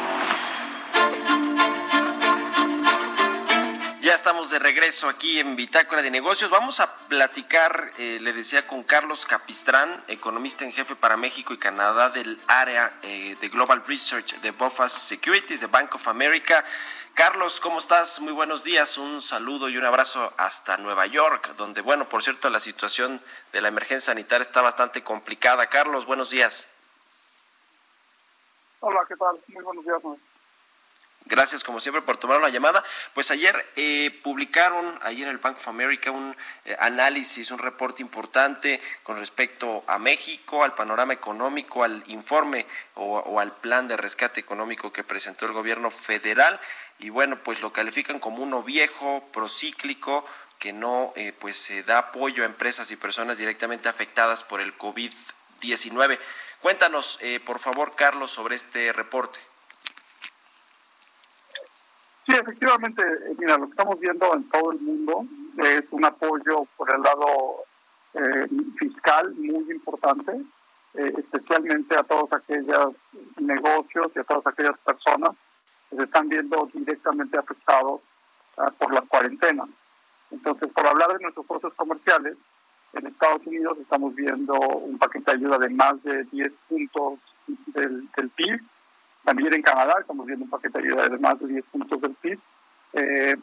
[4.31, 6.49] Estamos de regreso aquí en Bitácora de Negocios.
[6.49, 11.57] Vamos a platicar, eh, le decía, con Carlos Capistrán, economista en jefe para México y
[11.57, 16.63] Canadá del área eh, de Global Research de Bofas Securities de Bank of America.
[17.13, 18.21] Carlos, ¿cómo estás?
[18.21, 18.97] Muy buenos días.
[18.97, 23.59] Un saludo y un abrazo hasta Nueva York, donde, bueno, por cierto, la situación de
[23.59, 25.67] la emergencia sanitaria está bastante complicada.
[25.67, 26.69] Carlos, buenos días.
[28.79, 29.37] Hola, ¿qué tal?
[29.49, 30.30] Muy buenos días.
[31.31, 32.83] Gracias como siempre por tomar la llamada.
[33.13, 38.01] Pues ayer eh, publicaron, ayer en el Bank of America, un eh, análisis, un reporte
[38.01, 42.65] importante con respecto a México, al panorama económico, al informe
[42.95, 46.59] o, al plan de rescate económico que presentó el gobierno federal.
[46.99, 50.25] Y bueno, pues lo califican como uno viejo, procíclico,
[50.59, 56.19] que no eh, pues da apoyo a empresas y personas directamente afectadas por el COVID-19.
[56.61, 59.39] Cuéntanos, por favor, Carlos, sobre este reporte.
[62.31, 63.03] Sí, efectivamente,
[63.37, 65.25] mira, lo que estamos viendo en todo el mundo
[65.57, 67.65] es un apoyo por el lado
[68.13, 68.47] eh,
[68.79, 70.31] fiscal muy importante,
[70.93, 72.95] eh, especialmente a todos aquellos
[73.37, 75.31] negocios y a todas aquellas personas
[75.89, 77.99] que se están viendo directamente afectados
[78.55, 79.67] uh, por las cuarentenas.
[80.31, 82.37] Entonces, por hablar de nuestros socios comerciales,
[82.93, 87.19] en Estados Unidos estamos viendo un paquete de ayuda de más de 10 puntos
[87.73, 88.61] del, del PIB,
[89.23, 92.39] también en Canadá estamos viendo un paquete de más de 10 puntos del PIB.
[92.93, 93.35] Eh,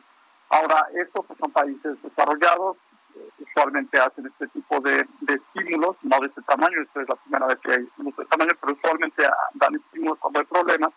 [0.50, 2.76] ahora, estos pues, son países desarrollados,
[3.14, 7.14] eh, usualmente hacen este tipo de, de, estímulos, no de este tamaño, esta es la
[7.14, 9.22] primera vez que hay estímulos de este tamaño, pero usualmente
[9.54, 10.90] dan estímulos cuando hay problemas.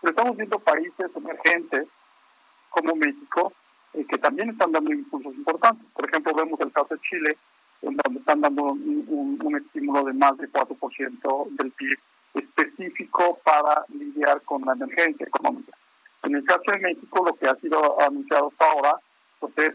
[0.00, 1.88] Pero estamos viendo países emergentes
[2.70, 3.52] como México,
[3.94, 5.86] eh, que también están dando impulsos importantes.
[5.92, 7.36] Por ejemplo, vemos el caso de Chile,
[7.82, 11.98] en donde están dando un, un, un estímulo de más de 4% del PIB
[12.34, 15.72] específico para lidiar con la emergencia económica.
[16.22, 18.94] En el caso de México, lo que ha sido anunciado hasta ahora
[19.38, 19.74] pues es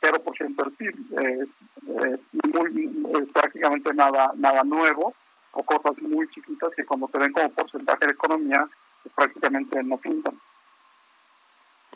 [0.00, 1.46] 0% del PIB, eh,
[1.88, 2.18] eh,
[2.52, 5.14] muy, es prácticamente nada, nada nuevo
[5.52, 8.66] o cosas muy chiquitas que cuando se ven como porcentaje de economía
[9.02, 10.34] pues prácticamente no pintan.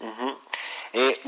[0.01, 0.39] Uh -huh.
[0.93, 1.19] Eh,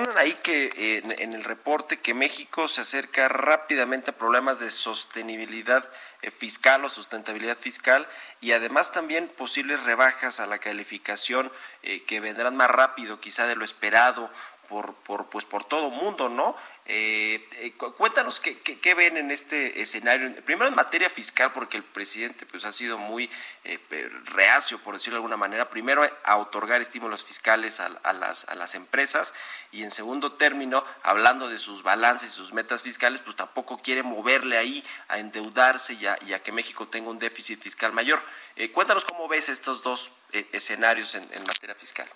[0.00, 4.68] mencionan ahí que en, en, el reporte que México se acerca rápidamente a problemas de
[4.68, 5.88] sostenibilidad
[6.22, 8.04] eh, fiscal o sustentabilidad fiscal
[8.40, 11.50] y además también posibles rebajas a la calificación
[11.84, 14.28] eh, que vendrán más rápido quizá de lo esperado
[14.68, 16.56] por, por, pues por todo mundo, ¿no?
[16.86, 20.34] Eh, eh, cuéntanos qué, ven en este escenario.
[20.44, 23.30] Primero en materia fiscal, porque el presidente pues ha sido muy
[23.64, 23.78] eh,
[24.26, 25.70] reacio, por decirlo de alguna manera.
[25.70, 29.32] Primero a otorgar estímulos fiscales a, a, las, a las empresas
[29.72, 34.02] y en segundo término, hablando de sus balances y sus metas fiscales, pues tampoco quiere
[34.02, 38.22] moverle ahí a endeudarse y a, y a que México tenga un déficit fiscal mayor.
[38.56, 42.08] Eh, cuéntanos cómo ves estos dos eh, escenarios en, en materia fiscal.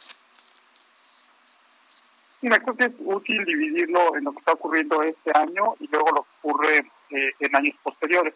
[2.41, 6.09] Mira, creo que es útil dividirlo en lo que está ocurriendo este año y luego
[6.11, 6.79] lo que ocurre
[7.11, 8.35] eh, en años posteriores.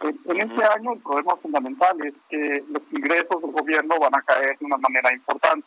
[0.00, 4.58] En este año el problema fundamental es que los ingresos del gobierno van a caer
[4.58, 5.66] de una manera importante.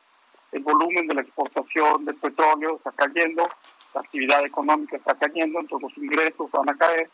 [0.52, 3.48] El volumen de la exportación del petróleo está cayendo,
[3.94, 7.10] la actividad económica está cayendo, entonces los ingresos van a caer,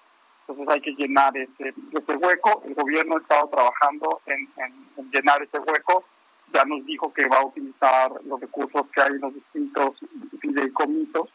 [0.48, 2.64] entonces hay que llenar ese, ese hueco.
[2.66, 6.06] El gobierno ha estado trabajando en, en, en llenar ese hueco
[6.54, 9.96] ya nos dijo que va a utilizar los recursos que hay en los distintos
[10.40, 11.30] fideicomisos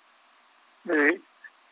[0.89, 1.21] eh,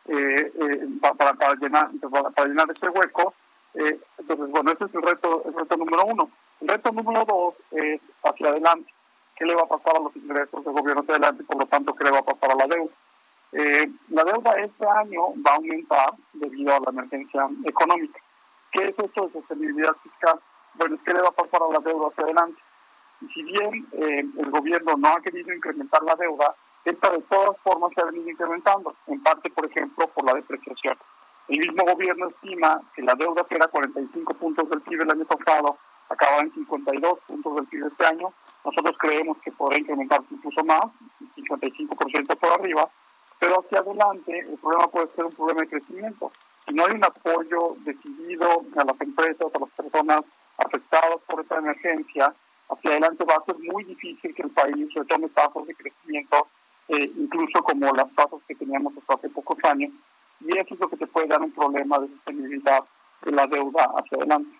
[0.07, 3.33] eh, eh, para, para, llenar, para, para, llenar este hueco.
[3.73, 6.29] Entonces, bueno, ese es el reto, el reto número uno.
[6.61, 8.91] El reto número dos es hacia adelante.
[9.35, 11.95] ¿Qué le va a pasar a los ingresos del gobierno hacia adelante por lo tanto,
[11.95, 12.91] qué le va a pasar a la deuda?
[14.09, 18.19] La deuda este año va a aumentar debido a la emergencia económica.
[18.71, 20.39] ¿Qué es esto de sostenibilidad fiscal?
[20.75, 22.61] Bueno, ¿qué le va a pasar a la deuda hacia adelante?
[23.21, 26.55] Y si bien eh, el gobierno no ha querido incrementar la deuda,
[26.85, 30.97] esta de todas formas se ha venido incrementando, en parte, por ejemplo, por la depreciación.
[31.47, 35.25] El mismo gobierno estima que la deuda que era 45 puntos del PIB el año
[35.25, 35.77] pasado
[36.07, 38.33] acaba en 52 puntos del PIB este año.
[38.63, 40.85] Nosotros creemos que podrá incrementarse incluso más,
[41.35, 42.89] 55% por arriba,
[43.39, 46.31] pero hacia adelante el problema puede ser un problema de crecimiento.
[46.67, 50.21] Si no hay un apoyo decidido a las empresas, a las personas
[50.57, 52.33] afectadas por esta emergencia,
[52.69, 56.47] hacia adelante va a ser muy difícil que el país retome tasas de crecimiento,
[56.87, 59.91] eh, incluso como las tasas que teníamos hasta hace pocos años,
[60.41, 62.83] y eso es lo que te puede dar un problema de sostenibilidad
[63.23, 64.57] de la deuda hacia adelante.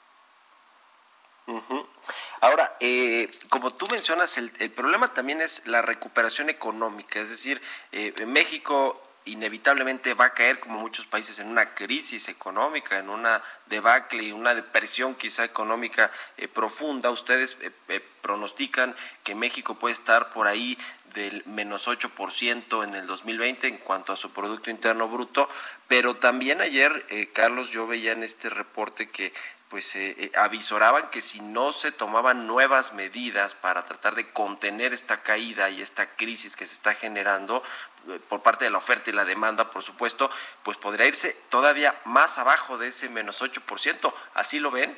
[2.42, 7.60] Ahora, eh, como tú mencionas, el, el, problema también es la recuperación económica, es decir,
[7.92, 9.02] eh, México
[9.32, 14.32] inevitablemente va a caer, como muchos países, en una crisis económica, en una debacle y
[14.32, 17.12] una depresión quizá económica eh, profunda.
[17.12, 17.58] Ustedes
[17.88, 20.78] eh, pronostican que México puede estar por ahí
[21.14, 25.50] del menos 8% en el 2020 en cuanto a su Producto Interno Bruto,
[25.88, 29.34] pero también ayer, Carlos, yo veía en este reporte que
[29.70, 34.94] pues eh, eh, avisoraban que si no se tomaban nuevas medidas para tratar de contener
[34.94, 37.62] esta caída y esta crisis que se está generando
[38.08, 40.30] eh, por parte de la oferta y la demanda, por supuesto,
[40.64, 44.12] pues podría irse todavía más abajo de ese menos 8%.
[44.34, 44.98] ¿Así lo ven?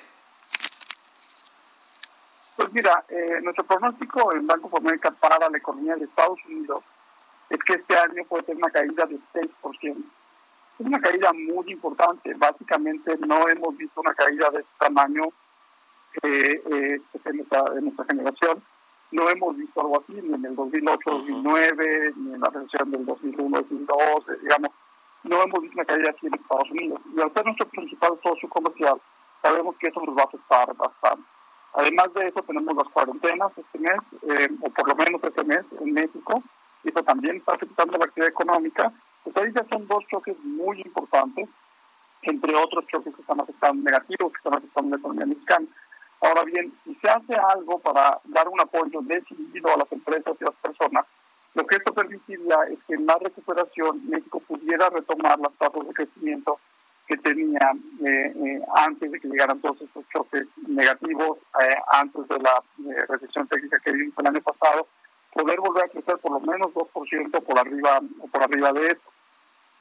[2.55, 3.03] Pues mira,
[3.41, 6.83] nuestro pronóstico en Banco de para la economía de Estados Unidos
[7.49, 10.20] es que este año puede tener una caída de 6% es
[10.85, 12.33] una caída muy importante.
[12.35, 15.23] Básicamente no hemos visto una caída de este tamaño
[16.23, 18.61] eh, eh, en, nuestra, generación.
[19.11, 24.39] No hemos visto algo así ni en el 2008-2009, ni en la recesión del 2001-2002,
[24.41, 24.71] digamos.
[25.23, 27.01] No hemos visto una caída así en Estados Unidos.
[27.15, 29.01] Y al ser nuestro principal socio comercial,
[29.41, 31.23] sabemos que eso nos va a afectar bastante.
[31.73, 35.63] Además de eso, tenemos las cuarentenas este mes, eh, o por lo menos este mes
[35.79, 36.43] en México,
[36.83, 38.91] y eso también está afectando la actividad económica
[39.23, 41.47] pues ya son dos choques muy importantes,
[42.23, 45.65] entre otros choques que están afectando negativos, que están afectando la economía mexicana.
[46.21, 50.43] Ahora bien, si se hace algo para dar un apoyo decidido a las empresas y
[50.43, 51.05] a las personas,
[51.53, 55.93] lo que esto permitiría es que en la recuperación México pudiera retomar las tasas de
[55.93, 56.59] crecimiento
[57.07, 57.73] que tenía
[58.05, 62.63] eh, eh, antes de que llegaran todos estos choques negativos, eh, antes de la
[63.09, 64.87] recesión técnica que vimos el año pasado,
[65.33, 68.01] poder volver a crecer por lo menos 2% por arriba,
[68.31, 69.11] por arriba de eso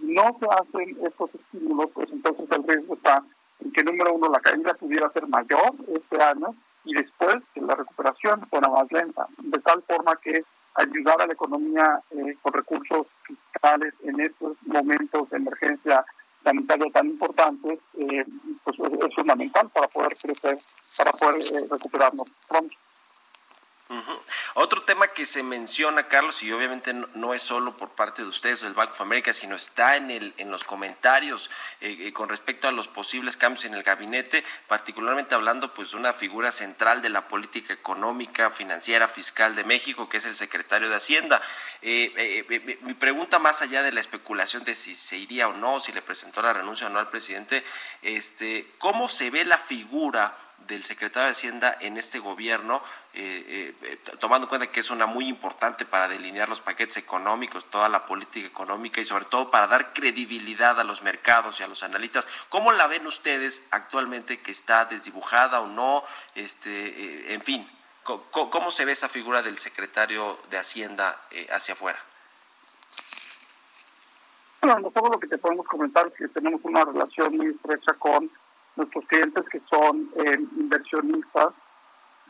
[0.00, 3.22] no se hacen estos estímulos, pues entonces el riesgo está
[3.60, 7.74] en que, número uno, la caída pudiera ser mayor este año y después que la
[7.74, 10.42] recuperación fuera más lenta, de tal forma que
[10.74, 16.04] ayudar a la economía eh, con recursos fiscales en estos momentos de emergencia
[16.42, 18.24] sanitaria tan importantes, eh,
[18.64, 20.58] pues es fundamental para poder crecer,
[20.96, 22.74] para poder eh, recuperarnos pronto.
[24.54, 28.60] Otro tema que se menciona, Carlos, y obviamente no, es solo por parte de ustedes
[28.60, 32.68] del Bank of America, sino está en, el, en los comentarios eh, eh, con respecto
[32.68, 37.08] a los posibles cambios en el gabinete, particularmente hablando pues de una figura central de
[37.08, 41.40] la política económica, financiera, fiscal de México, que es el secretario de Hacienda.
[41.82, 45.92] Eh, mi pregunta más allá de la especulación de si se iría o no, si
[45.92, 47.64] le presentó la renuncia o no al presidente,
[48.02, 50.36] este, ¿cómo se ve la figura?
[50.66, 52.82] Del secretario de Hacienda en este gobierno,
[53.14, 57.66] eh, eh, tomando en cuenta que es una muy importante para delinear los paquetes económicos,
[57.66, 61.68] toda la política económica y sobre todo para dar credibilidad a los mercados y a
[61.68, 62.28] los analistas.
[62.48, 66.04] ¿Cómo la ven ustedes actualmente que está desdibujada o no?
[66.34, 67.68] Este, eh, en fin,
[68.04, 71.16] ¿cómo, se ve esa figura del secretario de Hacienda
[71.52, 71.98] hacia afuera?
[74.62, 78.30] Bueno, todo lo que te podemos comentar es que tenemos una relación muy estrecha con
[78.76, 81.52] nuestros clientes que son eh, inversionistas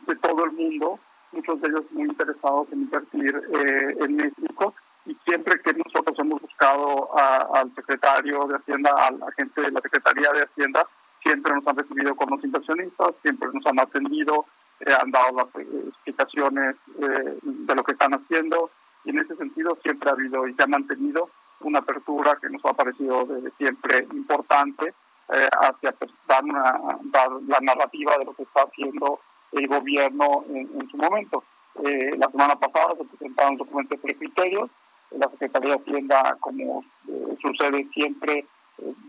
[0.07, 0.99] de todo el mundo,
[1.31, 4.73] muchos de ellos muy interesados en invertir eh, en México.
[5.05, 9.81] Y siempre que nosotros hemos buscado al secretario de Hacienda, a la gente de la
[9.81, 10.85] Secretaría de Hacienda,
[11.23, 14.45] siempre nos han recibido con los inversionistas, siempre nos han atendido,
[14.79, 15.47] eh, han dado las
[15.87, 18.69] explicaciones de lo que están haciendo.
[19.03, 21.29] Y en ese sentido siempre ha habido y se ha mantenido
[21.61, 24.93] una apertura que nos ha parecido desde siempre importante
[25.29, 29.19] eh, hacia pues, dar, la narrativa de lo que está haciendo
[29.51, 31.43] el gobierno en, su momento.
[31.83, 34.69] Eh, la semana pasada se presentaron documentos de criterios.
[35.11, 38.45] La Secretaría de Hacienda, como eh, sucede siempre,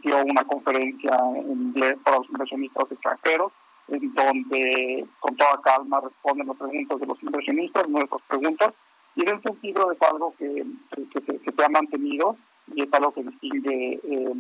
[0.03, 3.53] dio una conferencia en inglés para los inversionistas extranjeros,
[3.89, 8.75] en donde con toda calma responden las preguntas de los inversionistas, nuestras preguntas,
[9.15, 12.37] y en ese sentido es algo que se ha mantenido
[12.75, 14.33] y es algo que distingue eh,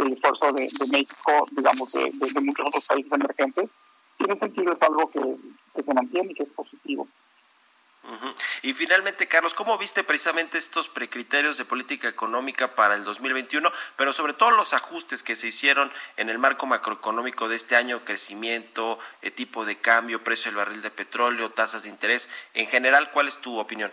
[0.00, 3.70] el esfuerzo de, México, digamos, de, muchos otros países emergentes.
[4.18, 5.20] Y en ese sentido es algo que,
[5.82, 7.06] se mantiene y que es positivo.
[8.62, 14.12] Y finalmente, Carlos, ¿cómo viste precisamente estos precriterios de política económica para el 2021, pero
[14.12, 18.98] sobre todo los ajustes que se hicieron en el marco macroeconómico de este año, crecimiento,
[19.20, 22.30] eh, tipo de cambio, precio del barril de petróleo, tasas de interés?
[22.54, 23.92] En general, ¿cuál es tu opinión?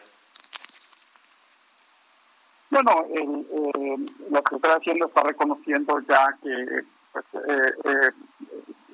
[2.75, 8.11] Bueno, el, lo que está haciendo está reconociendo ya que pues, eh, eh,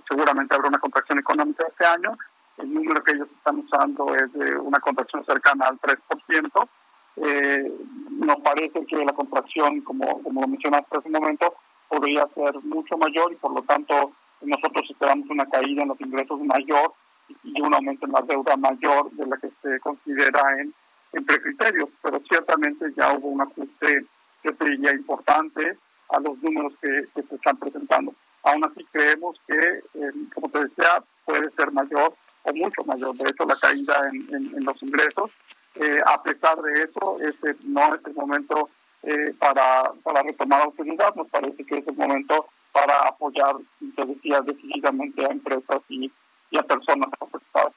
[0.07, 2.15] seguramente habrá una contracción económica este año.
[2.59, 6.69] El número que ellos están usando es de una contracción cercana al 3%.
[7.15, 7.71] Eh,
[8.19, 11.55] nos parece que la contracción, como, como lo mencionaste hace un momento,
[11.88, 14.11] podría ser mucho mayor y por lo tanto
[14.41, 16.93] nosotros esperamos una caída en los ingresos mayor
[17.43, 20.71] y un aumento en la deuda mayor de la que se considera en
[21.14, 24.05] entre criterios, pero ciertamente ya hubo un ajuste
[24.43, 25.78] yo te importante
[26.09, 28.14] a los números que, se están presentando.
[28.43, 33.16] Aún así creemos que, eh, como te decía, puede ser mayor o mucho mayor.
[33.18, 35.32] De hecho, la caída en, los ingresos,
[35.76, 38.70] eh, a pesar de eso, este no es el momento
[39.03, 41.14] eh, para, para retomar autoridad.
[41.16, 43.55] Nos parece que es el momento para apoyar,
[43.95, 46.12] te decía, decididamente a empresas y,
[46.57, 47.74] a personas afectadas.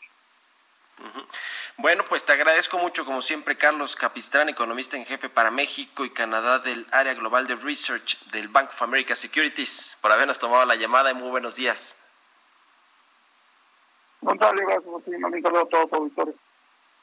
[1.76, 6.10] Bueno, pues te agradezco mucho, como siempre, Carlos Capistrán, economista en jefe para México y
[6.10, 10.76] Canadá del área global de research del Bank of America Securities, por habernos tomado la
[10.76, 11.96] llamada y muy buenos días.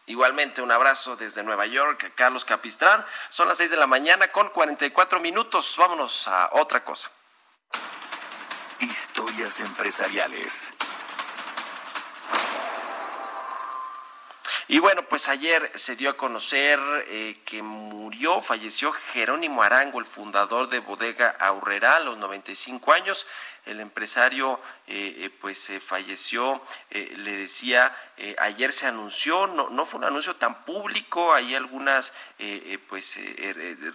[0.08, 3.06] Igualmente, un abrazo desde Nueva York, Carlos Capistrán.
[3.30, 5.76] Son las 6 de la mañana con 44 minutos.
[5.78, 7.12] Vámonos a otra cosa.
[8.80, 10.74] Historias empresariales.
[14.72, 20.06] Y bueno, pues ayer se dio a conocer eh, que murió, falleció Jerónimo Arango, el
[20.06, 23.28] fundador de Bodega Aurrera, a los 95 años
[23.66, 27.96] el empresario eh, eh, pues falleció, eh, le decía,
[28.40, 32.14] ayer se anunció, no, no fue un anuncio tan público, hay algunas
[32.88, 33.20] pues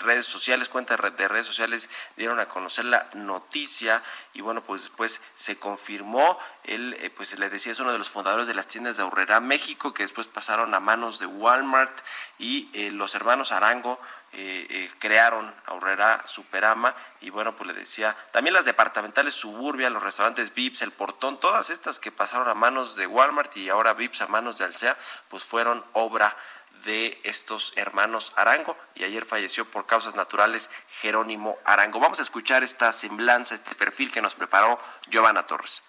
[0.01, 4.03] redes sociales, cuentas de redes sociales dieron a conocer la noticia
[4.35, 8.49] y bueno, pues después se confirmó, él pues le decía, es uno de los fundadores
[8.49, 11.97] de las tiendas de Aurrera México, que después pasaron a manos de Walmart
[12.39, 14.01] y los hermanos Arango
[14.39, 20.03] eh, eh, crearon Aurrera Superama y bueno, pues le decía, también las departamentales Suburbia, los
[20.03, 24.21] restaurantes Vips, El Portón, todas estas que pasaron a manos de Walmart y ahora Vips
[24.21, 24.95] a manos de Alsea,
[25.31, 26.37] pues fueron obra
[26.85, 30.69] de estos hermanos Arango y ayer falleció por causas naturales
[31.01, 31.99] Jerónimo Arango.
[31.99, 34.79] Vamos a escuchar esta semblanza, este perfil que nos preparó
[35.09, 35.83] Giovanna Torres.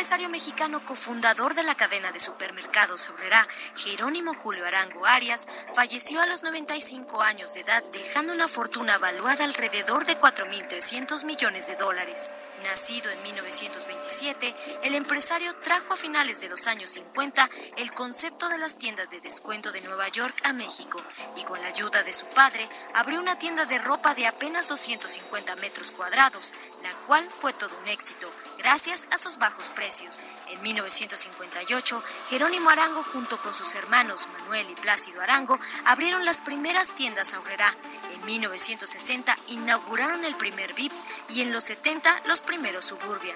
[0.00, 3.46] Empresario mexicano cofundador de la cadena de supermercados Aurrera,
[3.76, 9.44] Jerónimo Julio Arango Arias, falleció a los 95 años de edad, dejando una fortuna valuada
[9.44, 12.34] alrededor de 4.300 millones de dólares.
[12.62, 17.48] Nacido en 1927, el empresario trajo a finales de los años 50
[17.78, 21.02] el concepto de las tiendas de descuento de Nueva York a México
[21.36, 25.56] y con la ayuda de su padre abrió una tienda de ropa de apenas 250
[25.56, 26.52] metros cuadrados,
[26.82, 30.20] la cual fue todo un éxito gracias a sus bajos precios.
[30.50, 36.94] En 1958, Jerónimo Arango junto con sus hermanos Manuel y Plácido Arango abrieron las primeras
[36.94, 37.74] tiendas Aurrera.
[38.20, 43.34] En 1960 inauguraron el primer Vips y en los 70 los primeros Suburbia.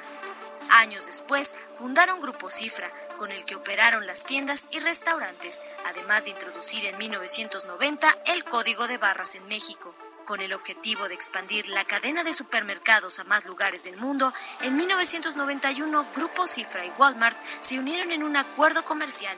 [0.71, 6.33] Años después, fundaron Grupo Cifra, con el que operaron las tiendas y restaurantes, además de
[6.33, 9.95] introducir en 1990 el Código de Barras en México.
[10.27, 14.77] Con el objetivo de expandir la cadena de supermercados a más lugares del mundo, en
[14.77, 19.37] 1991 Grupo Cifra y Walmart se unieron en un acuerdo comercial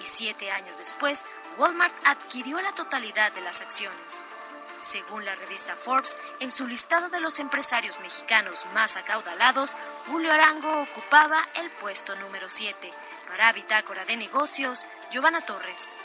[0.00, 1.24] y siete años después
[1.56, 4.26] Walmart adquirió la totalidad de las acciones.
[4.80, 9.76] Según la revista Forbes, en su listado de los empresarios mexicanos más acaudalados,
[10.06, 12.92] Julio Arango ocupaba el puesto número 7.
[13.28, 15.96] Para Bitácora de Negocios, Giovanna Torres.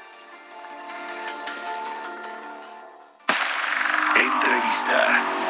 [4.15, 5.42] Y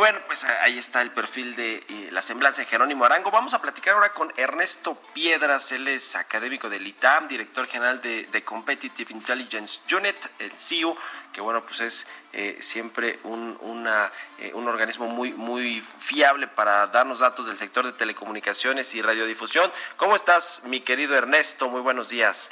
[0.00, 3.30] bueno, pues ahí está el perfil de eh, la semblanza de Jerónimo Arango.
[3.30, 8.42] Vamos a platicar ahora con Ernesto Piedras, él es académico del ITAM, director general de,
[8.42, 10.96] Competitive Intelligence Unit, el CIO,
[11.34, 16.86] que bueno, pues es eh, siempre un, una, eh, un organismo muy, muy fiable para
[16.86, 19.70] darnos datos del sector de telecomunicaciones y radiodifusión.
[19.98, 21.68] ¿Cómo estás, mi querido Ernesto?
[21.68, 22.50] Muy buenos días.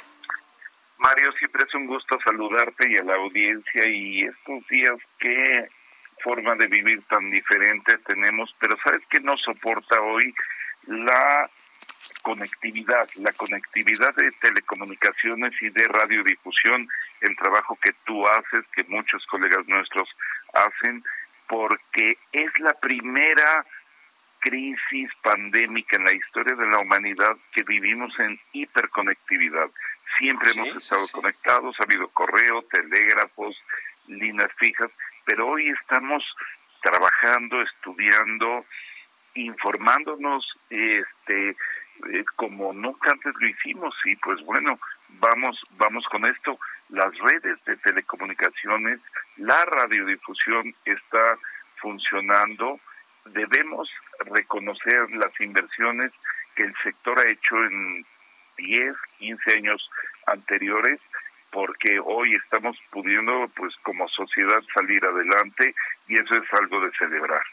[0.99, 5.67] Mario, siempre es un gusto saludarte y a la audiencia y estos días qué
[6.23, 10.33] forma de vivir tan diferente tenemos, pero ¿sabes qué nos soporta hoy?
[10.87, 11.49] La
[12.21, 16.87] conectividad, la conectividad de telecomunicaciones y de radiodifusión,
[17.21, 20.09] el trabajo que tú haces, que muchos colegas nuestros
[20.53, 21.03] hacen,
[21.47, 23.65] porque es la primera
[24.39, 29.69] crisis pandémica en la historia de la humanidad que vivimos en hiperconectividad.
[30.17, 33.61] Siempre hemos estado conectados, ha habido correo, telégrafos,
[34.07, 34.89] líneas fijas,
[35.25, 36.23] pero hoy estamos
[36.81, 38.65] trabajando, estudiando,
[39.35, 44.79] informándonos, este, eh, como nunca antes lo hicimos y pues bueno,
[45.19, 46.57] vamos, vamos con esto.
[46.89, 48.99] Las redes de telecomunicaciones,
[49.37, 51.37] la radiodifusión está
[51.75, 52.79] funcionando.
[53.25, 53.89] Debemos
[54.19, 56.11] reconocer las inversiones
[56.55, 58.05] que el sector ha hecho en
[58.57, 59.89] 10, 15 años
[60.27, 60.99] anteriores,
[61.51, 65.73] porque hoy estamos pudiendo, pues como sociedad, salir adelante
[66.07, 67.43] y eso es algo de celebrar.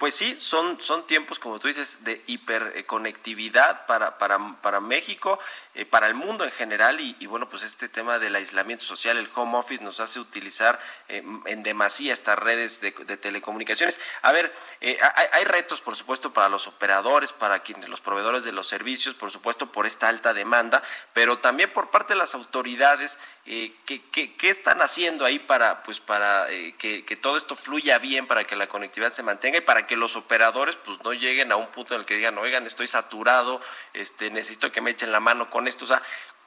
[0.00, 5.38] Pues sí, son, son tiempos, como tú dices, de hiperconectividad para, para, para México,
[5.74, 9.28] eh, para el mundo en general, y, bueno, pues este tema del aislamiento social, el
[9.34, 14.00] home office, nos hace utilizar eh, en demasía estas redes de, telecomunicaciones.
[14.22, 14.98] A ver, eh,
[15.32, 19.30] hay, retos, por supuesto, para los operadores, para quienes, los proveedores de los servicios, por
[19.30, 20.82] supuesto, por esta alta demanda,
[21.12, 26.46] pero también por parte de las autoridades, ¿qué, qué, están haciendo ahí para, pues, para
[26.78, 29.89] que, que todo esto fluya bien, para que la conectividad se mantenga y para que
[29.96, 33.60] los operadores pues no lleguen a un punto en el que digan, oigan, estoy saturado,
[33.94, 35.84] este, necesito que me echen la mano con esto.
[35.84, 36.02] O sea,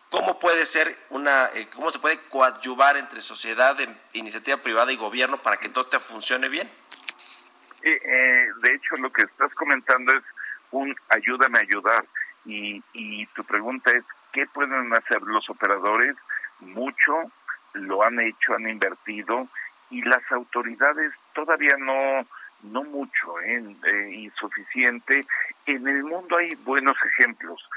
[0.09, 3.77] ¿cómo puede ser una, eh, cómo se puede coadyuvar entre sociedad,
[4.13, 6.69] iniciativa privada y gobierno para que todo te funcione bien?
[7.81, 10.23] Eh, de hecho, lo que estás comentando es
[10.71, 12.05] un ayúdame a ayudar.
[12.45, 16.15] Y, y tu pregunta es, ¿qué pueden hacer los operadores?
[16.59, 17.31] Mucho,
[17.73, 19.47] lo han hecho, han invertido
[19.89, 22.25] y las autoridades todavía no,
[22.63, 23.63] no mucho, ¿eh?
[23.85, 24.09] ¿eh?
[24.11, 25.25] insuficiente.
[25.65, 27.67] En el mundo hay buenos ejemplos.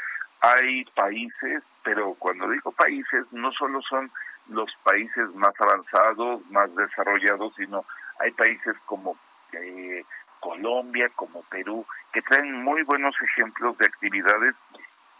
[0.40, 4.10] Hay países, pero cuando digo países, no solo son
[4.48, 7.84] los países más avanzados, más desarrollados, sino
[8.20, 9.16] hay países como
[9.52, 10.04] eh,
[10.40, 14.54] Colombia, como Perú, que traen muy buenos ejemplos de actividades,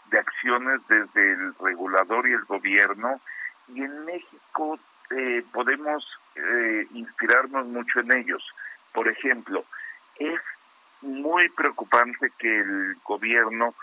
[0.09, 3.19] de acciones desde el regulador y el gobierno.
[3.67, 6.05] Y en México eh, podemos
[6.35, 8.43] eh, inspirarnos mucho en ellos.
[8.97, 9.63] Por ejemplo,
[10.15, 10.41] es
[11.01, 13.75] muy preocupante que el gobierno,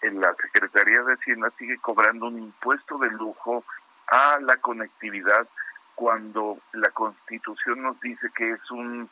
[0.00, 3.66] en la Secretaría de Hacienda, sigue cobrando un impuesto de lujo
[4.06, 5.46] a la conectividad
[5.94, 9.10] cuando la Constitución nos dice que es un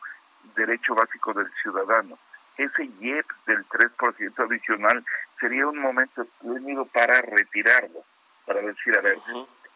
[0.56, 2.18] derecho básico del ciudadano.
[2.56, 5.04] Ese IEP del 3% adicional
[5.38, 8.02] sería un momento espléndido para retirarlo,
[8.46, 9.18] para decir, a ver,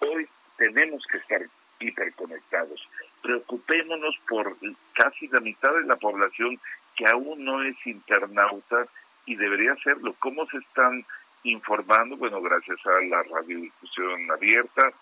[0.01, 0.27] hoy
[0.57, 1.43] tenemos que estar
[1.79, 2.89] hiperconectados
[3.25, 4.55] preocupémonos por
[4.93, 6.61] casi la mitad de la población
[6.95, 8.87] que aún no es internauta
[9.25, 10.15] y debería serlo.
[10.19, 11.07] ¿Cómo se están
[11.43, 12.19] informando?
[12.19, 14.93] Bueno, gracias a la radiodifusión abierta,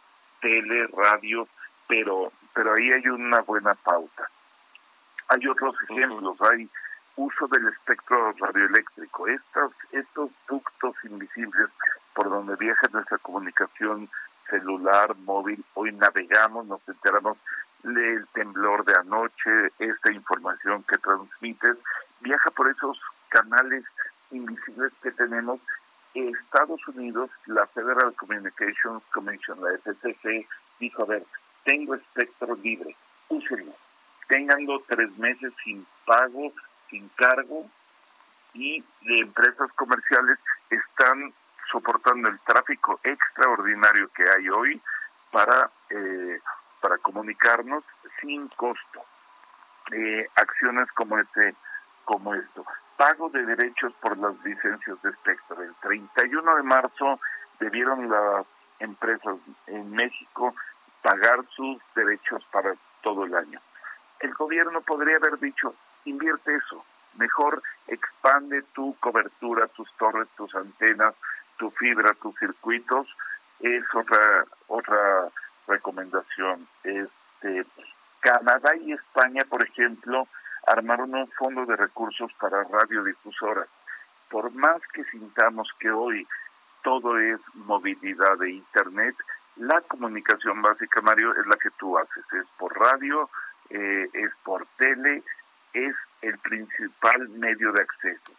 [0.41, 1.49] tele, radio,
[1.89, 4.31] pero, pero ahí hay una buena pauta.
[5.27, 6.69] Hay otros ejemplos, hay
[7.17, 9.27] uso del espectro radioeléctrico.
[9.27, 11.71] Estos, estos ductos invisibles
[12.15, 14.09] por donde viaja nuestra comunicación
[14.49, 17.39] celular, móvil, hoy navegamos, nos enteramos
[17.85, 21.77] el temblor de anoche, esta información que transmites,
[22.21, 23.85] viaja por esos canales
[24.31, 25.61] invisibles que tenemos.
[26.15, 30.47] Estados Unidos, la Federal Communications Commission, la FCC,
[30.79, 31.25] dijo, a ver,
[31.65, 32.95] tengo espectro libre,
[33.29, 33.73] úsenlo,
[34.29, 36.53] tenganlo tres meses sin pago,
[36.91, 37.67] sin cargo,
[38.55, 41.33] y de empresas comerciales están
[41.71, 44.83] soportando el tráfico extraordinario que hay hoy
[45.31, 46.39] para eh,
[46.83, 47.85] para comunicarnos
[48.21, 49.01] sin costo.
[49.93, 51.55] Eh, acciones como este,
[52.05, 52.67] como esto.
[52.97, 55.63] Pago de derechos por las licencias de espectro.
[55.63, 57.21] El 31 de marzo
[57.59, 58.45] debieron las
[58.81, 60.55] empresas en México
[61.01, 63.61] pagar sus derechos para todo el año.
[64.21, 65.75] El gobierno podría haber dicho,
[66.05, 66.85] invierte eso,
[67.17, 71.15] mejor expande tu cobertura, tus torres, tus antenas,
[71.57, 73.09] tu fibra, tus circuitos,
[73.61, 75.29] es otra otra
[75.67, 76.67] recomendación.
[76.85, 77.65] Este,
[78.21, 80.29] Canadá y España, por ejemplo,
[80.67, 83.69] armaron un fondo de recursos para radiodifusoras.
[84.31, 86.27] Por más que sintamos que hoy
[86.83, 89.17] todo es movilidad de Internet,
[89.57, 92.25] la comunicación básica, Mario, es la que tú haces.
[92.33, 93.29] Es por radio,
[93.71, 95.23] eh, es por tele,
[95.75, 98.33] es el principal medio de acceso.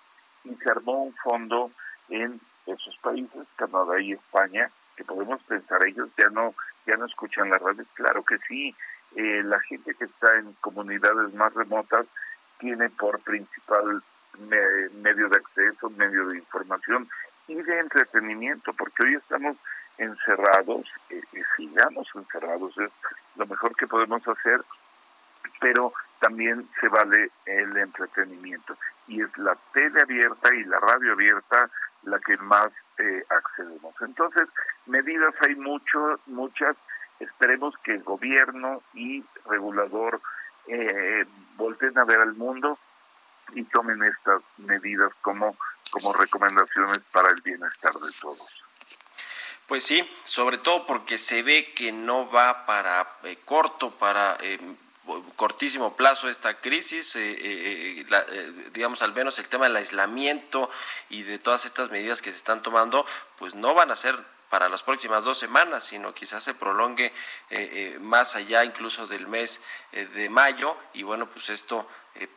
[0.43, 1.71] Y se armó un fondo
[2.09, 6.53] en esos países, Canadá y España, que podemos pensar, ellos ya no
[6.85, 7.83] ya no escuchan la radio.
[7.93, 8.75] Claro que sí,
[9.15, 12.05] eh, la gente que está en comunidades más remotas
[12.59, 14.03] tiene por principal
[15.01, 17.07] medio de acceso, medio de información
[17.47, 19.57] y de entretenimiento, porque hoy estamos
[19.97, 22.91] encerrados, eh, y sigamos encerrados, es
[23.35, 24.61] lo mejor que podemos hacer,
[25.59, 28.75] pero también se vale el entretenimiento.
[29.07, 31.69] Y es la tele abierta y la radio abierta
[32.03, 32.71] la que más
[33.03, 33.93] eh, accedemos.
[34.01, 34.47] Entonces,
[34.85, 36.75] medidas hay mucho, muchas.
[37.19, 40.21] Esperemos que el gobierno y regulador
[40.67, 41.25] eh,
[41.57, 42.77] volteen a ver al mundo
[43.53, 45.55] y tomen estas medidas como,
[45.91, 48.63] como recomendaciones para el bienestar de todos.
[49.67, 54.59] Pues sí, sobre todo porque se ve que no va para eh, corto, para eh,
[55.35, 60.69] cortísimo plazo esta crisis, eh, eh, eh, digamos al menos el tema del aislamiento
[61.09, 63.05] y de todas estas medidas que se están tomando,
[63.37, 64.17] pues no van a ser
[64.53, 67.11] para las próximas dos semanas, sino quizás se prolongue eh,
[67.49, 69.61] eh, más allá incluso del mes
[69.93, 71.87] eh, de mayo y bueno, pues esto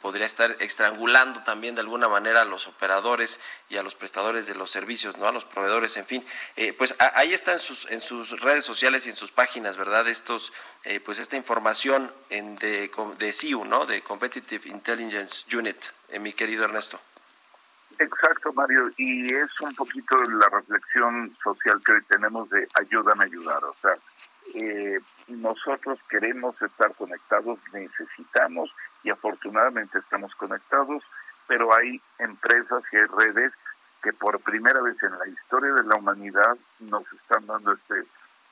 [0.00, 3.38] podría estar estrangulando también de alguna manera a los operadores
[3.68, 5.28] y a los prestadores de los servicios, ¿no?
[5.28, 6.26] A los proveedores, en fin.
[6.78, 10.08] pues ahí está en sus, en sus redes sociales y en sus páginas, ¿verdad?
[10.08, 10.54] Estos,
[11.04, 13.84] pues esta información en de, de CIU, ¿no?
[13.84, 15.84] De Competitive Intelligence Unit,
[16.20, 16.98] mi querido Ernesto.
[17.98, 23.24] Exacto, Mario, y es un poquito la reflexión social que hoy tenemos de ayudan a
[23.24, 23.64] ayudar.
[23.64, 23.94] O sea,
[24.54, 28.70] eh, nosotros queremos estar conectados, necesitamos
[29.02, 31.02] y afortunadamente estamos conectados,
[31.46, 33.52] pero hay empresas y hay redes
[34.02, 38.04] que por primera vez en la historia de la humanidad nos están dando este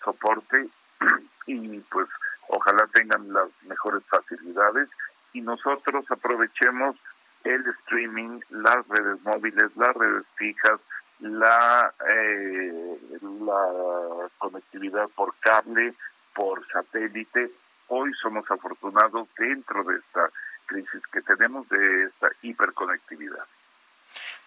[0.02, 0.68] soporte
[1.46, 2.08] y pues
[2.48, 4.88] ojalá tengan las mejores facilidades
[5.32, 6.96] y nosotros aprovechemos
[7.44, 10.80] el streaming, las redes móviles, las redes fijas,
[11.20, 12.98] la, eh,
[13.40, 15.94] la conectividad por cable,
[16.34, 17.50] por satélite.
[17.88, 20.30] Hoy somos afortunados dentro de esta
[20.66, 23.46] crisis que tenemos de esta hiperconectividad.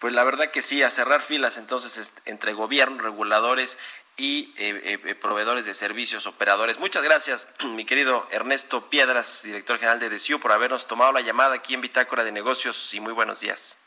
[0.00, 3.78] Pues la verdad que sí, a cerrar filas entonces entre gobierno, reguladores
[4.18, 6.80] y eh, eh, proveedores de servicios, operadores.
[6.80, 11.54] Muchas gracias, mi querido Ernesto Piedras, director general de DECIU, por habernos tomado la llamada
[11.54, 13.78] aquí en Bitácora de Negocios y muy buenos días.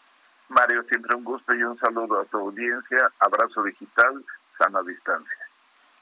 [0.48, 3.12] Mario, siempre un gusto y un saludo a tu audiencia.
[3.20, 4.24] Abrazo digital,
[4.58, 5.38] sana distancia.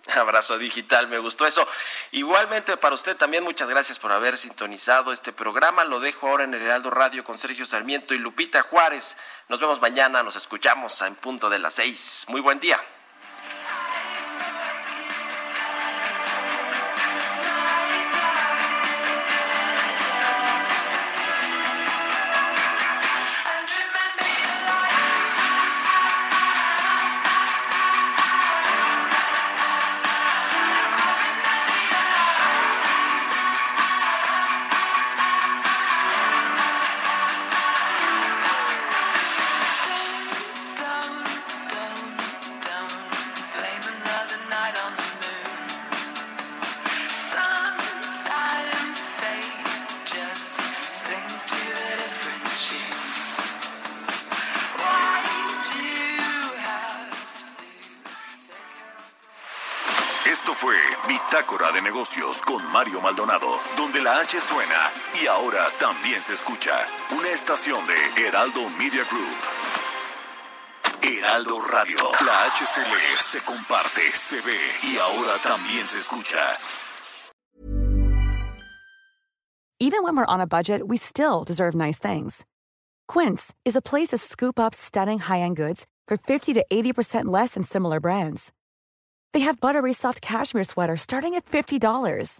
[0.16, 1.68] Abrazo digital, me gustó eso.
[2.12, 5.84] Igualmente para usted también muchas gracias por haber sintonizado este programa.
[5.86, 9.18] Lo dejo ahora en el Heraldo Radio con Sergio Sarmiento y Lupita Juárez.
[9.50, 12.26] Nos vemos mañana, nos escuchamos en punto de las seis.
[12.30, 12.80] Muy buen día.
[62.80, 64.90] Mario Maldonado, donde la H suena
[65.22, 66.72] y ahora también se escucha.
[67.12, 69.38] Una estación de Heraldo Media Group.
[71.02, 76.40] Heraldo Radio, la HCL se comparte, se ve y ahora también se escucha.
[79.82, 82.46] Even when we're on a budget, we still deserve nice things.
[83.10, 87.56] Quince is a place to scoop up stunning high-end goods for 50 to 80% less
[87.56, 88.54] than similar brands.
[89.34, 92.40] They have buttery soft cashmere sweaters starting at $50,